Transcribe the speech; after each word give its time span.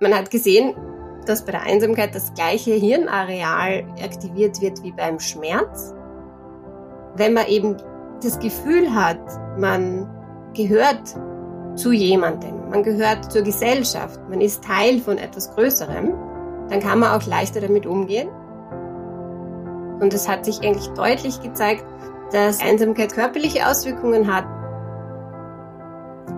Man 0.00 0.14
hat 0.14 0.30
gesehen, 0.30 0.74
dass 1.26 1.44
bei 1.44 1.52
der 1.52 1.62
Einsamkeit 1.62 2.14
das 2.14 2.32
gleiche 2.32 2.72
Hirnareal 2.72 3.84
aktiviert 4.02 4.60
wird 4.62 4.82
wie 4.82 4.92
beim 4.92 5.20
Schmerz. 5.20 5.94
Wenn 7.16 7.34
man 7.34 7.46
eben 7.48 7.76
das 8.22 8.38
Gefühl 8.38 8.94
hat, 8.94 9.20
man 9.58 10.08
gehört 10.54 11.14
zu 11.74 11.92
jemandem, 11.92 12.70
man 12.70 12.82
gehört 12.82 13.30
zur 13.30 13.42
Gesellschaft, 13.42 14.18
man 14.30 14.40
ist 14.40 14.64
Teil 14.64 15.00
von 15.00 15.18
etwas 15.18 15.54
Größerem, 15.54 16.14
dann 16.70 16.80
kann 16.80 17.00
man 17.00 17.12
auch 17.12 17.26
leichter 17.26 17.60
damit 17.60 17.84
umgehen. 17.84 18.30
Und 20.00 20.14
es 20.14 20.26
hat 20.26 20.46
sich 20.46 20.62
eigentlich 20.62 20.88
deutlich 20.94 21.42
gezeigt, 21.42 21.84
dass 22.32 22.62
Einsamkeit 22.62 23.12
körperliche 23.12 23.68
Auswirkungen 23.68 24.34
hat. 24.34 24.46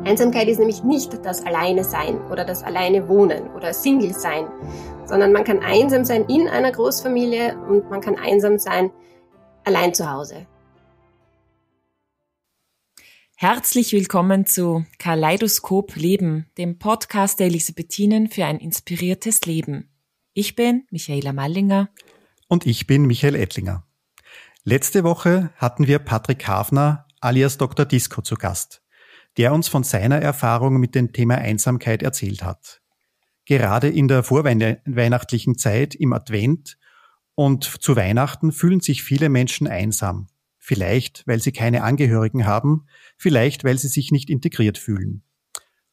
Einsamkeit 0.05 0.49
ist 0.49 0.59
nämlich 0.59 0.83
nicht 0.83 1.25
das 1.25 1.45
Alleine 1.45 1.85
sein 1.85 2.21
oder 2.31 2.45
das 2.45 2.63
Alleine 2.63 3.09
wohnen 3.09 3.49
oder 3.55 3.73
Single 3.73 4.13
sein, 4.13 4.47
sondern 5.07 5.33
man 5.33 5.45
kann 5.45 5.61
einsam 5.61 6.05
sein 6.05 6.25
in 6.27 6.49
einer 6.49 6.73
Großfamilie 6.73 7.57
und 7.69 7.91
man 7.91 8.01
kann 8.01 8.17
einsam 8.17 8.59
sein 8.59 8.91
allein 9.65 9.95
zu 9.95 10.11
Hause. 10.11 10.47
Herzlich 13.37 13.93
willkommen 13.93 14.47
zu 14.47 14.85
Kaleidoskop 14.99 15.97
Leben, 15.97 16.47
dem 16.59 16.79
Podcast 16.79 17.41
der 17.41 17.47
Elisabethinen 17.47 18.29
für 18.29 18.45
ein 18.45 18.59
inspiriertes 18.59 19.47
Leben. 19.47 19.91
Ich 20.33 20.55
bin 20.55 20.87
Michaela 20.91 21.33
Mallinger. 21.33 21.89
Und 22.49 22.67
ich 22.67 22.87
bin 22.87 23.07
Michael 23.07 23.35
Ettlinger. 23.35 23.85
Letzte 24.65 25.03
Woche 25.03 25.51
hatten 25.57 25.89
wir 25.89 25.99
Patrick 25.99 26.47
Hafner 26.47 27.07
alias 27.23 27.57
Dr. 27.57 27.87
Disco 27.87 28.21
zu 28.21 28.35
Gast, 28.35 28.82
der 29.39 29.53
uns 29.53 29.69
von 29.69 29.85
seiner 29.85 30.21
Erfahrung 30.21 30.79
mit 30.79 30.95
dem 30.95 31.13
Thema 31.13 31.37
Einsamkeit 31.37 32.03
erzählt 32.03 32.43
hat. 32.43 32.81
Gerade 33.45 33.89
in 33.89 34.09
der 34.09 34.23
vorweihnachtlichen 34.23 35.59
Zeit 35.59 35.95
im 35.95 36.13
Advent 36.13 36.79
und 37.35 37.65
zu 37.65 37.97
Weihnachten 37.97 38.53
fühlen 38.53 38.81
sich 38.81 39.03
viele 39.03 39.29
Menschen 39.29 39.67
einsam 39.67 40.29
Vielleicht, 40.65 41.25
weil 41.27 41.41
sie 41.41 41.51
keine 41.51 41.83
Angehörigen 41.83 42.47
haben, 42.47 42.87
vielleicht, 43.17 43.65
weil 43.65 43.79
sie 43.79 43.89
sich 43.89 44.13
nicht 44.13 44.31
integriert 44.31 44.79
fühlen. 44.79 45.25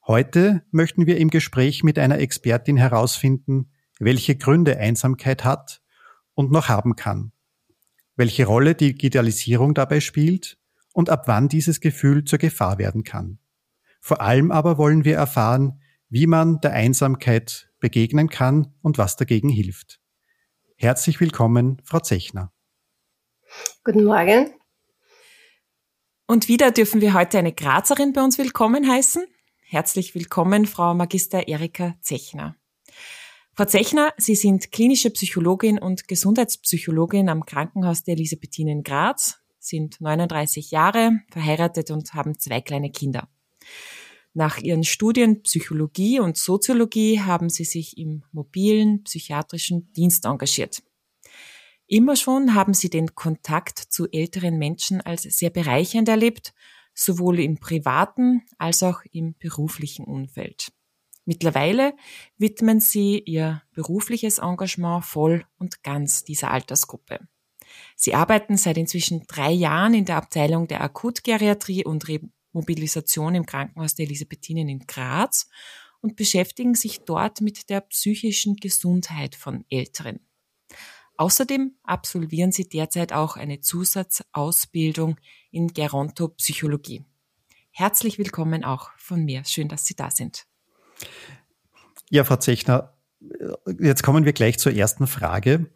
Heute 0.05 0.61
möchten 0.69 1.07
wir 1.07 1.17
im 1.17 1.31
Gespräch 1.31 1.81
mit 1.83 1.97
einer 1.97 2.19
Expertin 2.19 2.77
herausfinden, 2.77 3.71
welche 3.97 4.35
Gründe 4.35 4.77
Einsamkeit 4.77 5.43
hat 5.43 5.81
und 6.35 6.51
noch 6.51 6.69
haben 6.69 6.95
kann, 6.95 7.31
welche 8.15 8.45
Rolle 8.45 8.75
die 8.75 8.93
Digitalisierung 8.93 9.73
dabei 9.73 10.01
spielt 10.01 10.59
und 10.93 11.09
ab 11.09 11.27
wann 11.27 11.49
dieses 11.49 11.79
Gefühl 11.79 12.23
zur 12.23 12.39
Gefahr 12.39 12.77
werden 12.77 13.03
kann. 13.03 13.39
Vor 14.01 14.21
allem 14.21 14.51
aber 14.51 14.77
wollen 14.77 15.05
wir 15.05 15.15
erfahren, 15.15 15.81
wie 16.09 16.27
man 16.27 16.59
der 16.61 16.73
Einsamkeit 16.73 17.69
begegnen 17.79 18.29
kann 18.29 18.73
und 18.81 18.97
was 18.97 19.15
dagegen 19.15 19.49
hilft. 19.49 19.99
Herzlich 20.75 21.19
willkommen, 21.19 21.81
Frau 21.83 21.99
Zechner. 21.99 22.51
Guten 23.83 24.03
Morgen. 24.03 24.53
Und 26.27 26.47
wieder 26.47 26.71
dürfen 26.71 27.01
wir 27.01 27.13
heute 27.13 27.39
eine 27.39 27.53
Grazerin 27.53 28.13
bei 28.13 28.23
uns 28.23 28.37
willkommen 28.37 28.87
heißen. 28.87 29.25
Herzlich 29.61 30.15
willkommen, 30.15 30.65
Frau 30.65 30.93
Magister 30.93 31.47
Erika 31.47 31.95
Zechner. 32.01 32.55
Frau 33.55 33.65
Zechner, 33.65 34.13
Sie 34.17 34.35
sind 34.35 34.71
klinische 34.71 35.09
Psychologin 35.09 35.79
und 35.79 36.07
Gesundheitspsychologin 36.07 37.29
am 37.29 37.45
Krankenhaus 37.45 38.03
der 38.03 38.13
Elisabethinen 38.13 38.77
in 38.77 38.83
Graz, 38.83 39.39
sind 39.69 40.01
39 40.01 40.71
Jahre, 40.71 41.21
verheiratet 41.31 41.91
und 41.91 42.13
haben 42.13 42.37
zwei 42.37 42.59
kleine 42.61 42.91
Kinder. 42.91 43.29
Nach 44.33 44.57
ihren 44.57 44.83
Studien 44.83 45.41
Psychologie 45.43 46.19
und 46.19 46.37
Soziologie 46.37 47.21
haben 47.21 47.49
sie 47.49 47.63
sich 47.63 47.97
im 47.97 48.23
mobilen 48.31 49.03
psychiatrischen 49.03 49.91
Dienst 49.93 50.25
engagiert. 50.25 50.83
Immer 51.87 52.15
schon 52.15 52.53
haben 52.53 52.73
sie 52.73 52.89
den 52.89 53.15
Kontakt 53.15 53.79
zu 53.79 54.07
älteren 54.11 54.59
Menschen 54.59 55.01
als 55.01 55.23
sehr 55.23 55.49
bereichernd 55.49 56.07
erlebt, 56.07 56.53
sowohl 56.93 57.39
im 57.39 57.59
privaten 57.59 58.43
als 58.59 58.83
auch 58.83 59.01
im 59.11 59.35
beruflichen 59.39 60.05
Umfeld. 60.05 60.71
Mittlerweile 61.25 61.93
widmen 62.37 62.79
sie 62.79 63.19
ihr 63.19 63.63
berufliches 63.73 64.37
Engagement 64.37 65.05
voll 65.05 65.45
und 65.57 65.83
ganz 65.83 66.23
dieser 66.23 66.51
Altersgruppe. 66.51 67.19
Sie 67.95 68.13
arbeiten 68.13 68.57
seit 68.57 68.77
inzwischen 68.77 69.25
drei 69.27 69.51
Jahren 69.51 69.93
in 69.93 70.05
der 70.05 70.17
Abteilung 70.17 70.67
der 70.67 70.81
Akutgeriatrie 70.81 71.85
und 71.85 72.05
Remobilisation 72.07 73.35
im 73.35 73.45
Krankenhaus 73.45 73.95
der 73.95 74.05
Elisabethinen 74.05 74.69
in 74.69 74.79
Graz 74.87 75.47
und 76.01 76.15
beschäftigen 76.15 76.75
sich 76.75 77.01
dort 77.01 77.41
mit 77.41 77.69
der 77.69 77.81
psychischen 77.81 78.55
Gesundheit 78.55 79.35
von 79.35 79.65
Älteren. 79.69 80.19
Außerdem 81.17 81.75
absolvieren 81.83 82.53
sie 82.53 82.69
derzeit 82.69 83.11
auch 83.11 83.35
eine 83.35 83.59
Zusatzausbildung 83.59 85.17
in 85.51 85.67
Gerontopsychologie. 85.67 87.03
Herzlich 87.71 88.17
willkommen 88.17 88.63
auch 88.63 88.91
von 88.97 89.25
mir. 89.25 89.43
Schön, 89.45 89.67
dass 89.67 89.85
Sie 89.85 89.95
da 89.95 90.11
sind. 90.11 90.45
Ja, 92.09 92.23
Frau 92.23 92.37
Zechner, 92.37 92.97
jetzt 93.79 94.03
kommen 94.03 94.25
wir 94.25 94.33
gleich 94.33 94.57
zur 94.59 94.73
ersten 94.73 95.07
Frage. 95.07 95.69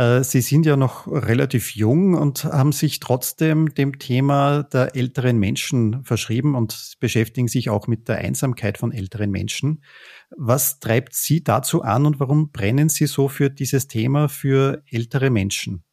Äh, 0.00 0.24
Sie 0.24 0.40
sind 0.40 0.64
ja 0.64 0.76
noch 0.76 1.06
relativ 1.06 1.74
jung 1.74 2.14
und 2.14 2.44
haben 2.44 2.72
sich 2.72 3.00
trotzdem 3.00 3.74
dem 3.74 3.98
Thema 3.98 4.62
der 4.62 4.96
älteren 4.96 5.36
Menschen 5.36 6.02
verschrieben 6.04 6.54
und 6.54 6.94
beschäftigen 7.00 7.48
sich 7.48 7.68
auch 7.68 7.86
mit 7.86 8.08
der 8.08 8.16
Einsamkeit 8.16 8.78
von 8.78 8.92
älteren 8.92 9.30
Menschen. 9.30 9.84
Was 10.30 10.80
treibt 10.80 11.12
Sie 11.12 11.44
dazu 11.44 11.82
an 11.82 12.06
und 12.06 12.18
warum 12.18 12.50
brennen 12.50 12.88
Sie 12.88 13.06
so 13.06 13.28
für 13.28 13.50
dieses 13.50 13.88
Thema 13.88 14.30
für 14.30 14.82
ältere 14.90 15.28
Menschen? 15.28 15.84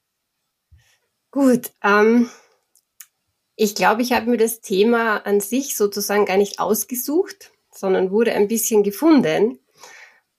Gut, 1.29 1.74
ähm, 1.84 2.29
ich 3.57 3.75
glaube, 3.75 4.03
ich 4.03 4.13
habe 4.13 4.29
mir 4.29 4.38
das 4.38 4.62
Thema 4.62 5.18
an 5.25 5.41
sich 5.41 5.75
sozusagen 5.75 6.25
gar 6.25 6.38
nicht 6.38 6.62
ausgesucht, 6.62 7.51
sondern 7.74 8.09
wurde 8.09 8.31
ein 8.31 8.47
bisschen 8.47 8.84
gefunden. 8.84 9.59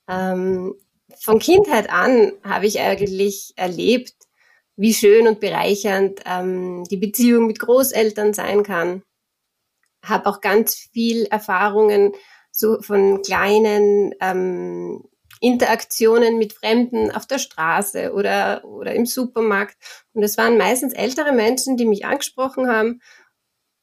Ähm, 0.09 0.75
von 1.21 1.39
Kindheit 1.39 1.91
an 1.91 2.33
habe 2.43 2.67
ich 2.67 2.81
eigentlich 2.81 3.53
erlebt, 3.57 4.15
wie 4.77 4.95
schön 4.95 5.27
und 5.27 5.41
bereichernd 5.41 6.21
ähm, 6.25 6.85
die 6.91 6.97
Beziehung 6.97 7.47
mit 7.47 7.59
Großeltern 7.59 8.33
sein 8.33 8.63
kann. 8.63 9.03
Habe 10.05 10.27
auch 10.27 10.41
ganz 10.41 10.75
viel 10.75 11.25
Erfahrungen 11.27 12.13
so 12.53 12.81
von 12.81 13.23
kleinen 13.23 14.15
ähm, 14.21 15.05
Interaktionen 15.41 16.39
mit 16.39 16.53
Fremden 16.53 17.11
auf 17.11 17.27
der 17.27 17.39
Straße 17.39 18.13
oder, 18.13 18.65
oder 18.65 18.95
im 18.95 19.07
Supermarkt. 19.07 19.77
Und 20.13 20.23
es 20.23 20.37
waren 20.39 20.57
meistens 20.57 20.93
ältere 20.93 21.33
Menschen, 21.33 21.77
die 21.77 21.87
mich 21.87 22.05
angesprochen 22.05 22.69
haben, 22.69 23.01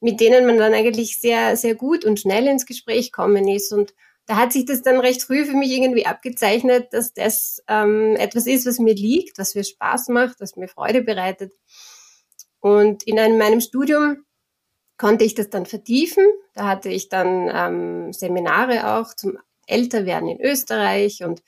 mit 0.01 0.19
denen 0.19 0.45
man 0.45 0.57
dann 0.57 0.73
eigentlich 0.73 1.19
sehr, 1.19 1.57
sehr 1.57 1.75
gut 1.75 2.05
und 2.05 2.19
schnell 2.19 2.47
ins 2.47 2.65
Gespräch 2.65 3.11
kommen 3.11 3.47
ist. 3.47 3.71
Und 3.71 3.93
da 4.25 4.37
hat 4.37 4.53
sich 4.53 4.65
das 4.65 4.81
dann 4.81 4.99
recht 4.99 5.21
früh 5.23 5.45
für 5.45 5.55
mich 5.55 5.71
irgendwie 5.71 6.05
abgezeichnet, 6.05 6.87
dass 6.91 7.13
das 7.13 7.61
ähm, 7.67 8.15
etwas 8.15 8.47
ist, 8.47 8.65
was 8.65 8.79
mir 8.79 8.95
liegt, 8.95 9.37
was 9.37 9.55
mir 9.55 9.63
Spaß 9.63 10.09
macht, 10.09 10.39
was 10.39 10.55
mir 10.55 10.67
Freude 10.67 11.03
bereitet. 11.03 11.53
Und 12.59 13.03
in 13.03 13.19
einem, 13.19 13.37
meinem 13.37 13.61
Studium 13.61 14.25
konnte 14.97 15.25
ich 15.25 15.35
das 15.35 15.49
dann 15.49 15.65
vertiefen. 15.65 16.25
Da 16.53 16.67
hatte 16.67 16.89
ich 16.89 17.09
dann 17.09 17.49
ähm, 17.53 18.13
Seminare 18.13 18.97
auch 18.97 19.13
zum 19.13 19.37
Älterwerden 19.67 20.29
in 20.29 20.41
Österreich 20.41 21.23
und 21.23 21.43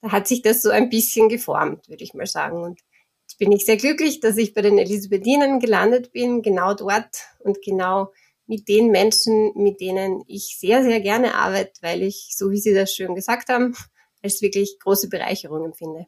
da 0.00 0.12
hat 0.12 0.28
sich 0.28 0.42
das 0.42 0.62
so 0.62 0.70
ein 0.70 0.90
bisschen 0.90 1.28
geformt, 1.28 1.88
würde 1.88 2.04
ich 2.04 2.14
mal 2.14 2.26
sagen. 2.26 2.62
Und 2.62 2.80
jetzt 3.22 3.38
bin 3.38 3.52
ich 3.52 3.64
sehr 3.64 3.76
glücklich, 3.76 4.20
dass 4.20 4.36
ich 4.36 4.54
bei 4.54 4.62
den 4.62 4.78
Elisabethinen 4.78 5.60
gelandet 5.60 6.12
bin, 6.12 6.42
genau 6.42 6.74
dort 6.74 7.26
und 7.40 7.62
genau 7.62 8.12
mit 8.48 8.66
den 8.66 8.90
Menschen, 8.90 9.52
mit 9.54 9.80
denen 9.80 10.24
ich 10.26 10.56
sehr, 10.58 10.82
sehr 10.82 11.00
gerne 11.00 11.34
arbeite, 11.34 11.74
weil 11.82 12.02
ich, 12.02 12.30
so 12.34 12.50
wie 12.50 12.58
Sie 12.58 12.74
das 12.74 12.92
schön 12.92 13.14
gesagt 13.14 13.48
haben, 13.50 13.76
als 14.22 14.42
wirklich 14.42 14.78
große 14.80 15.08
Bereicherung 15.08 15.66
empfinde. 15.66 16.06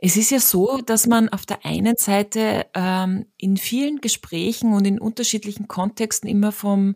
Es 0.00 0.16
ist 0.16 0.30
ja 0.30 0.40
so, 0.40 0.78
dass 0.78 1.06
man 1.06 1.28
auf 1.28 1.44
der 1.44 1.64
einen 1.66 1.96
Seite 1.96 2.66
ähm, 2.74 3.26
in 3.36 3.56
vielen 3.56 4.00
Gesprächen 4.00 4.72
und 4.72 4.86
in 4.86 5.00
unterschiedlichen 5.00 5.68
Kontexten 5.68 6.28
immer 6.28 6.52
vom 6.52 6.94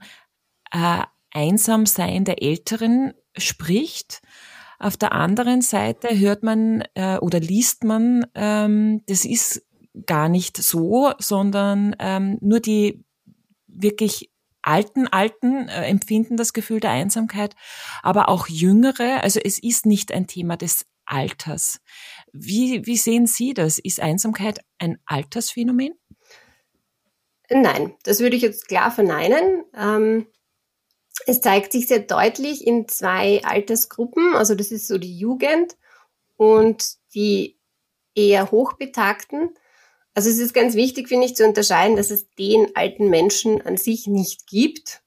äh, 0.72 1.02
Einsamsein 1.30 2.24
der 2.24 2.42
Älteren 2.42 3.12
spricht. 3.36 4.22
Auf 4.78 4.96
der 4.96 5.12
anderen 5.12 5.62
Seite 5.62 6.18
hört 6.18 6.42
man 6.42 6.84
äh, 6.94 7.18
oder 7.18 7.40
liest 7.40 7.84
man, 7.84 8.26
ähm, 8.34 9.02
das 9.06 9.24
ist 9.24 9.66
gar 10.06 10.28
nicht 10.28 10.56
so, 10.56 11.12
sondern 11.18 11.96
ähm, 11.98 12.38
nur 12.40 12.60
die 12.60 13.04
wirklich 13.74 14.30
alten, 14.62 15.08
alten 15.08 15.68
äh, 15.68 15.86
empfinden 15.86 16.36
das 16.36 16.52
Gefühl 16.52 16.80
der 16.80 16.90
Einsamkeit, 16.90 17.54
aber 18.02 18.28
auch 18.28 18.48
jüngere. 18.48 19.22
Also 19.22 19.40
es 19.42 19.58
ist 19.58 19.86
nicht 19.86 20.12
ein 20.12 20.26
Thema 20.26 20.56
des 20.56 20.86
Alters. 21.04 21.80
Wie, 22.32 22.86
wie 22.86 22.96
sehen 22.96 23.26
Sie 23.26 23.54
das? 23.54 23.78
Ist 23.78 24.00
Einsamkeit 24.00 24.60
ein 24.78 24.98
Altersphänomen? 25.04 25.94
Nein, 27.50 27.94
das 28.04 28.20
würde 28.20 28.36
ich 28.36 28.42
jetzt 28.42 28.68
klar 28.68 28.90
verneinen. 28.90 29.64
Ähm, 29.76 30.26
es 31.26 31.40
zeigt 31.40 31.72
sich 31.72 31.86
sehr 31.86 31.98
deutlich 32.00 32.66
in 32.66 32.88
zwei 32.88 33.42
Altersgruppen. 33.44 34.34
Also 34.34 34.54
das 34.54 34.70
ist 34.72 34.88
so 34.88 34.96
die 34.96 35.18
Jugend 35.18 35.76
und 36.36 36.96
die 37.14 37.58
eher 38.14 38.50
Hochbetagten. 38.50 39.50
Also 40.14 40.28
es 40.28 40.38
ist 40.38 40.52
ganz 40.52 40.74
wichtig, 40.74 41.08
finde 41.08 41.26
ich, 41.26 41.36
zu 41.36 41.46
unterscheiden, 41.46 41.96
dass 41.96 42.10
es 42.10 42.28
den 42.34 42.76
alten 42.76 43.08
Menschen 43.08 43.62
an 43.62 43.76
sich 43.76 44.06
nicht 44.06 44.46
gibt 44.46 45.02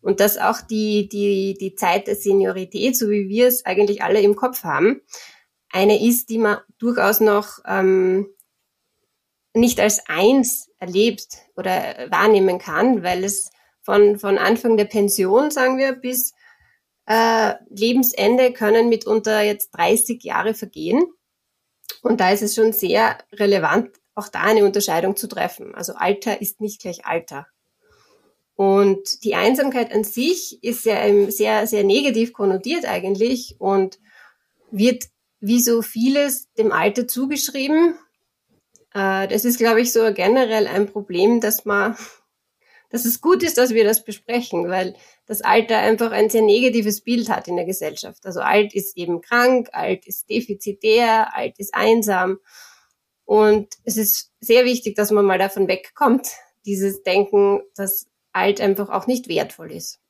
und 0.00 0.20
dass 0.20 0.38
auch 0.38 0.60
die, 0.62 1.08
die, 1.08 1.56
die 1.60 1.74
Zeit 1.74 2.06
der 2.06 2.16
Seniorität, 2.16 2.96
so 2.96 3.10
wie 3.10 3.28
wir 3.28 3.48
es 3.48 3.64
eigentlich 3.66 4.02
alle 4.02 4.20
im 4.20 4.36
Kopf 4.36 4.64
haben, 4.64 5.02
eine 5.70 6.02
ist, 6.02 6.30
die 6.30 6.38
man 6.38 6.58
durchaus 6.78 7.20
noch 7.20 7.58
ähm, 7.66 8.28
nicht 9.54 9.80
als 9.80 10.08
eins 10.08 10.70
erlebt 10.78 11.26
oder 11.56 12.06
wahrnehmen 12.10 12.58
kann, 12.58 13.02
weil 13.02 13.24
es 13.24 13.50
von, 13.82 14.18
von 14.18 14.38
Anfang 14.38 14.76
der 14.76 14.84
Pension, 14.84 15.50
sagen 15.50 15.78
wir, 15.78 15.92
bis 15.92 16.32
äh, 17.06 17.54
Lebensende 17.68 18.52
können 18.52 18.88
mitunter 18.88 19.40
jetzt 19.42 19.70
30 19.72 20.22
Jahre 20.22 20.54
vergehen. 20.54 21.02
Und 22.02 22.20
da 22.20 22.30
ist 22.30 22.42
es 22.42 22.54
schon 22.54 22.72
sehr 22.72 23.18
relevant, 23.32 23.90
auch 24.18 24.28
da 24.28 24.40
eine 24.42 24.64
Unterscheidung 24.64 25.16
zu 25.16 25.28
treffen. 25.28 25.74
Also 25.74 25.94
Alter 25.94 26.40
ist 26.42 26.60
nicht 26.60 26.80
gleich 26.80 27.06
Alter. 27.06 27.46
Und 28.54 29.22
die 29.22 29.36
Einsamkeit 29.36 29.92
an 29.92 30.02
sich 30.02 30.62
ist 30.64 30.84
ja 30.84 30.96
sehr, 31.30 31.66
sehr 31.68 31.84
negativ 31.84 32.32
konnotiert 32.32 32.84
eigentlich 32.86 33.54
und 33.60 34.00
wird 34.72 35.04
wie 35.38 35.60
so 35.60 35.80
vieles 35.80 36.52
dem 36.54 36.72
Alter 36.72 37.06
zugeschrieben. 37.06 37.94
Äh, 38.92 39.28
das 39.28 39.44
ist, 39.44 39.58
glaube 39.58 39.80
ich, 39.80 39.92
so 39.92 40.12
generell 40.12 40.66
ein 40.66 40.86
Problem, 40.86 41.40
dass 41.40 41.64
man 41.64 41.96
dass 42.90 43.04
es 43.04 43.20
gut 43.20 43.42
ist, 43.42 43.58
dass 43.58 43.70
wir 43.70 43.84
das 43.84 44.02
besprechen, 44.02 44.68
weil 44.68 44.96
das 45.26 45.42
Alter 45.42 45.78
einfach 45.78 46.10
ein 46.10 46.30
sehr 46.30 46.42
negatives 46.42 47.02
Bild 47.02 47.28
hat 47.28 47.46
in 47.46 47.56
der 47.56 47.66
Gesellschaft. 47.66 48.24
Also 48.26 48.40
alt 48.40 48.74
ist 48.74 48.96
eben 48.96 49.20
krank, 49.20 49.68
alt 49.72 50.06
ist 50.06 50.28
defizitär, 50.30 51.36
alt 51.36 51.58
ist 51.58 51.74
einsam. 51.74 52.38
Und 53.28 53.68
es 53.84 53.98
ist 53.98 54.32
sehr 54.40 54.64
wichtig, 54.64 54.96
dass 54.96 55.10
man 55.10 55.26
mal 55.26 55.36
davon 55.36 55.68
wegkommt, 55.68 56.28
dieses 56.64 57.02
Denken, 57.02 57.60
dass 57.76 58.06
alt 58.32 58.58
einfach 58.58 58.88
auch 58.88 59.06
nicht 59.06 59.28
wertvoll 59.28 59.70
ist. 59.70 60.00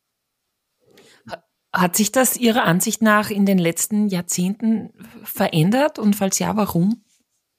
Hat 1.72 1.96
sich 1.96 2.12
das 2.12 2.36
Ihrer 2.36 2.62
Ansicht 2.62 3.02
nach 3.02 3.30
in 3.30 3.44
den 3.44 3.58
letzten 3.58 4.06
Jahrzehnten 4.06 4.92
verändert? 5.24 5.98
Und 5.98 6.14
falls 6.14 6.38
ja, 6.38 6.56
warum? 6.56 7.02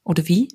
Oder 0.06 0.30
wie? 0.30 0.48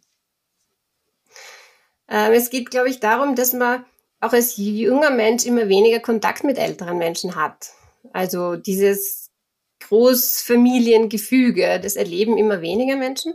Ähm, 2.08 2.32
es 2.32 2.48
geht, 2.48 2.70
glaube 2.70 2.88
ich, 2.88 2.98
darum, 2.98 3.36
dass 3.36 3.52
man 3.52 3.84
auch 4.20 4.32
als 4.32 4.56
junger 4.56 5.10
Mensch 5.10 5.44
immer 5.44 5.68
weniger 5.68 6.00
Kontakt 6.00 6.44
mit 6.44 6.56
älteren 6.56 6.96
Menschen 6.96 7.34
hat. 7.34 7.72
Also 8.14 8.56
dieses 8.56 9.30
Großfamiliengefüge, 9.80 11.78
das 11.78 11.96
erleben 11.96 12.38
immer 12.38 12.62
weniger 12.62 12.96
Menschen. 12.96 13.34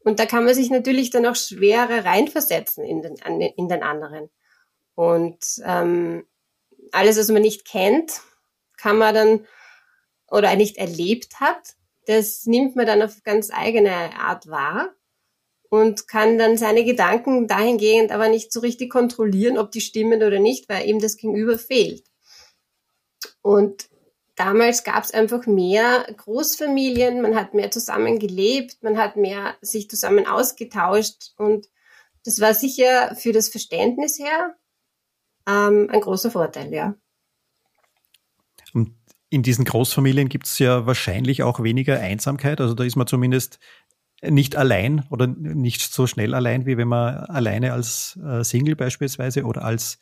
Und 0.00 0.20
da 0.20 0.26
kann 0.26 0.44
man 0.44 0.54
sich 0.54 0.70
natürlich 0.70 1.10
dann 1.10 1.26
auch 1.26 1.36
schwerer 1.36 2.04
reinversetzen 2.04 2.84
in 2.84 3.02
den, 3.02 3.16
in 3.16 3.68
den 3.68 3.82
anderen. 3.82 4.30
Und 4.94 5.38
ähm, 5.64 6.26
alles, 6.92 7.18
was 7.18 7.28
man 7.28 7.42
nicht 7.42 7.66
kennt, 7.66 8.20
kann 8.76 8.98
man 8.98 9.14
dann 9.14 9.46
oder 10.30 10.54
nicht 10.56 10.76
erlebt 10.76 11.40
hat, 11.40 11.74
das 12.06 12.46
nimmt 12.46 12.76
man 12.76 12.86
dann 12.86 13.02
auf 13.02 13.22
ganz 13.22 13.50
eigene 13.52 13.92
Art 14.18 14.48
wahr 14.48 14.94
und 15.68 16.08
kann 16.08 16.38
dann 16.38 16.56
seine 16.56 16.84
Gedanken 16.84 17.46
dahingehend 17.46 18.12
aber 18.12 18.28
nicht 18.28 18.52
so 18.52 18.60
richtig 18.60 18.90
kontrollieren, 18.90 19.58
ob 19.58 19.70
die 19.70 19.80
stimmen 19.80 20.22
oder 20.22 20.38
nicht, 20.38 20.68
weil 20.68 20.88
eben 20.88 21.00
das 21.00 21.16
Gegenüber 21.16 21.58
fehlt. 21.58 22.04
Und 23.42 23.88
damals 24.38 24.84
gab 24.84 25.04
es 25.04 25.12
einfach 25.12 25.46
mehr 25.46 26.06
Großfamilien, 26.16 27.20
man 27.20 27.34
hat 27.34 27.54
mehr 27.54 27.70
zusammen 27.70 28.18
gelebt, 28.18 28.82
man 28.82 28.96
hat 28.96 29.16
mehr 29.16 29.54
sich 29.60 29.90
zusammen 29.90 30.26
ausgetauscht 30.26 31.32
und 31.36 31.68
das 32.24 32.40
war 32.40 32.54
sicher 32.54 33.14
für 33.16 33.32
das 33.32 33.48
Verständnis 33.48 34.18
her 34.18 34.54
ähm, 35.46 35.88
ein 35.90 36.00
großer 36.00 36.30
Vorteil, 36.30 36.72
ja. 36.72 36.94
Und 38.74 38.94
in 39.30 39.42
diesen 39.42 39.64
Großfamilien 39.64 40.28
gibt 40.28 40.46
es 40.46 40.58
ja 40.58 40.86
wahrscheinlich 40.86 41.42
auch 41.42 41.62
weniger 41.62 41.98
Einsamkeit. 41.98 42.60
Also 42.60 42.74
da 42.74 42.84
ist 42.84 42.96
man 42.96 43.06
zumindest 43.06 43.58
nicht 44.22 44.56
allein 44.56 45.06
oder 45.10 45.26
nicht 45.26 45.80
so 45.80 46.06
schnell 46.06 46.34
allein, 46.34 46.66
wie 46.66 46.76
wenn 46.76 46.88
man 46.88 47.14
alleine 47.14 47.72
als 47.72 48.18
äh, 48.24 48.42
Single 48.42 48.76
beispielsweise 48.76 49.44
oder 49.44 49.64
als 49.64 49.98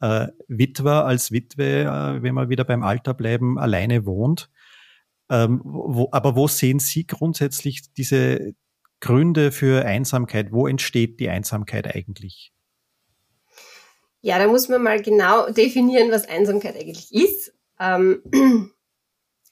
äh, 0.00 0.28
Witwer, 0.48 1.04
als 1.04 1.32
Witwe, 1.32 1.82
äh, 1.82 2.22
wenn 2.22 2.34
wir 2.34 2.48
wieder 2.48 2.64
beim 2.64 2.82
Alter 2.82 3.14
bleiben, 3.14 3.58
alleine 3.58 4.06
wohnt. 4.06 4.50
Ähm, 5.30 5.62
wo, 5.64 6.08
aber 6.12 6.36
wo 6.36 6.48
sehen 6.48 6.78
Sie 6.78 7.06
grundsätzlich 7.06 7.92
diese 7.94 8.54
Gründe 9.00 9.52
für 9.52 9.84
Einsamkeit? 9.84 10.52
Wo 10.52 10.66
entsteht 10.66 11.20
die 11.20 11.28
Einsamkeit 11.28 11.94
eigentlich? 11.94 12.52
Ja, 14.20 14.38
da 14.38 14.46
muss 14.46 14.68
man 14.68 14.82
mal 14.82 15.02
genau 15.02 15.50
definieren, 15.50 16.10
was 16.10 16.26
Einsamkeit 16.26 16.76
eigentlich 16.76 17.12
ist. 17.12 17.52
Ähm, 17.78 18.22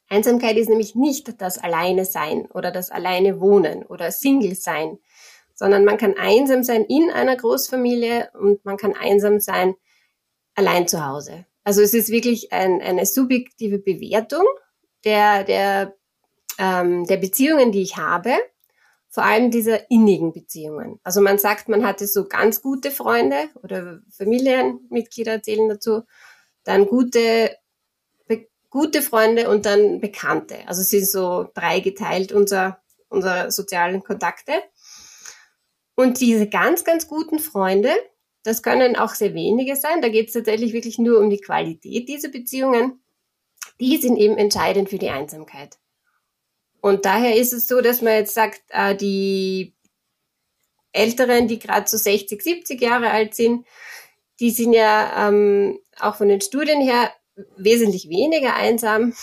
Einsamkeit 0.08 0.56
ist 0.56 0.68
nämlich 0.68 0.94
nicht 0.94 1.40
das 1.40 1.58
Alleine 1.58 2.04
sein 2.04 2.46
oder 2.52 2.70
das 2.70 2.90
Alleine 2.90 3.40
wohnen 3.40 3.84
oder 3.84 4.10
Single 4.10 4.54
sein, 4.54 4.98
sondern 5.54 5.84
man 5.84 5.96
kann 5.96 6.14
einsam 6.16 6.62
sein 6.62 6.84
in 6.84 7.10
einer 7.10 7.36
Großfamilie 7.36 8.30
und 8.38 8.64
man 8.64 8.76
kann 8.76 8.94
einsam 8.94 9.40
sein 9.40 9.74
allein 10.66 10.88
zu 10.88 11.04
Hause. 11.04 11.46
Also 11.64 11.82
es 11.82 11.94
ist 11.94 12.10
wirklich 12.10 12.52
ein, 12.52 12.80
eine 12.80 13.06
subjektive 13.06 13.78
Bewertung 13.78 14.44
der, 15.04 15.44
der, 15.44 15.94
ähm, 16.58 17.06
der 17.06 17.16
Beziehungen, 17.18 17.72
die 17.72 17.82
ich 17.82 17.96
habe, 17.96 18.34
vor 19.08 19.24
allem 19.24 19.50
dieser 19.50 19.90
innigen 19.90 20.32
Beziehungen. 20.32 20.98
Also 21.04 21.20
man 21.20 21.38
sagt, 21.38 21.68
man 21.68 21.84
hatte 21.84 22.06
so 22.06 22.26
ganz 22.26 22.62
gute 22.62 22.90
Freunde 22.90 23.48
oder 23.62 24.00
Familienmitglieder 24.10 25.42
zählen 25.42 25.68
dazu, 25.68 26.02
dann 26.64 26.86
gute 26.86 27.50
gute 28.72 29.02
Freunde 29.02 29.50
und 29.50 29.66
dann 29.66 30.00
Bekannte. 30.00 30.56
Also 30.66 30.80
es 30.80 30.88
sind 30.88 31.06
so 31.06 31.48
drei 31.54 31.80
geteilt 31.80 32.32
unser, 32.32 32.82
unsere 33.10 33.52
sozialen 33.52 34.02
Kontakte. 34.02 34.54
Und 35.94 36.20
diese 36.20 36.48
ganz, 36.48 36.82
ganz 36.82 37.06
guten 37.06 37.38
Freunde, 37.38 37.90
das 38.42 38.62
können 38.62 38.96
auch 38.96 39.14
sehr 39.14 39.34
wenige 39.34 39.76
sein. 39.76 40.02
Da 40.02 40.08
geht 40.08 40.28
es 40.28 40.34
tatsächlich 40.34 40.72
wirklich 40.72 40.98
nur 40.98 41.20
um 41.20 41.30
die 41.30 41.40
Qualität 41.40 42.08
dieser 42.08 42.28
Beziehungen. 42.28 43.00
Die 43.80 43.96
sind 43.98 44.16
eben 44.16 44.36
entscheidend 44.36 44.90
für 44.90 44.98
die 44.98 45.10
Einsamkeit. 45.10 45.78
Und 46.80 47.04
daher 47.04 47.36
ist 47.36 47.52
es 47.52 47.68
so, 47.68 47.80
dass 47.80 48.02
man 48.02 48.14
jetzt 48.14 48.34
sagt, 48.34 48.62
äh, 48.68 48.96
die 48.96 49.74
Älteren, 50.90 51.46
die 51.46 51.58
gerade 51.58 51.88
so 51.88 51.96
60, 51.96 52.42
70 52.42 52.80
Jahre 52.80 53.10
alt 53.10 53.34
sind, 53.34 53.66
die 54.40 54.50
sind 54.50 54.72
ja 54.72 55.28
ähm, 55.28 55.78
auch 56.00 56.16
von 56.16 56.28
den 56.28 56.40
Studien 56.40 56.80
her 56.80 57.12
wesentlich 57.56 58.08
weniger 58.08 58.54
einsam 58.54 59.14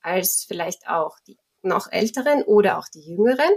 als 0.00 0.44
vielleicht 0.44 0.88
auch 0.88 1.18
die 1.26 1.36
noch 1.62 1.90
älteren 1.90 2.42
oder 2.44 2.78
auch 2.78 2.88
die 2.88 3.02
jüngeren. 3.02 3.50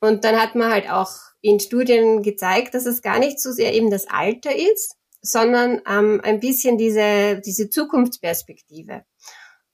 Und 0.00 0.24
dann 0.24 0.40
hat 0.40 0.54
man 0.54 0.72
halt 0.72 0.90
auch 0.90 1.10
in 1.42 1.60
Studien 1.60 2.22
gezeigt, 2.22 2.74
dass 2.74 2.86
es 2.86 3.02
gar 3.02 3.18
nicht 3.18 3.40
so 3.40 3.52
sehr 3.52 3.74
eben 3.74 3.90
das 3.90 4.08
Alter 4.08 4.54
ist, 4.54 4.96
sondern 5.22 5.82
ähm, 5.86 6.20
ein 6.24 6.40
bisschen 6.40 6.78
diese, 6.78 7.40
diese 7.44 7.68
Zukunftsperspektive. 7.68 9.04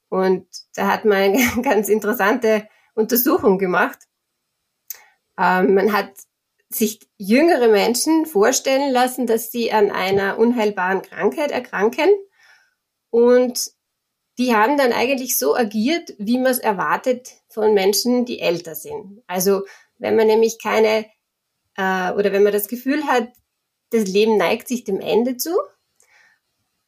Und 0.09 0.47
da 0.75 0.89
hat 0.89 1.05
man 1.05 1.19
eine 1.19 1.43
ganz 1.63 1.89
interessante 1.89 2.69
Untersuchung 2.95 3.59
gemacht. 3.59 3.99
Ähm, 5.39 5.75
man 5.75 5.93
hat 5.93 6.11
sich 6.69 7.09
jüngere 7.17 7.69
Menschen 7.69 8.27
vorstellen 8.27 8.93
lassen, 8.93 9.27
dass 9.27 9.53
sie 9.53 9.73
an 9.73 9.91
einer 9.91 10.39
unheilbaren 10.39 11.03
Krankheit 11.03 11.53
erkranken 11.53 12.09
und 13.11 13.71
die 14.39 14.55
haben 14.55 14.77
dann 14.77 14.93
eigentlich 14.93 15.39
so 15.39 15.57
agiert, 15.57 16.13
wie 16.19 16.39
man 16.39 16.53
es 16.53 16.59
erwartet 16.59 17.31
von 17.49 17.73
Menschen, 17.73 18.27
die 18.27 18.41
älter 18.41 18.75
sind. 18.75 19.23
Also 19.27 19.63
wenn 19.99 20.17
man 20.17 20.27
nämlich 20.27 20.59
keine 20.63 21.07
äh, 21.77 22.13
oder 22.13 22.33
wenn 22.33 22.43
man 22.43 22.53
das 22.53 22.69
Gefühl 22.69 23.07
hat, 23.07 23.29
das 23.91 24.07
Leben 24.07 24.37
neigt 24.37 24.69
sich 24.69 24.85
dem 24.85 25.01
Ende 25.01 25.37
zu, 25.37 25.51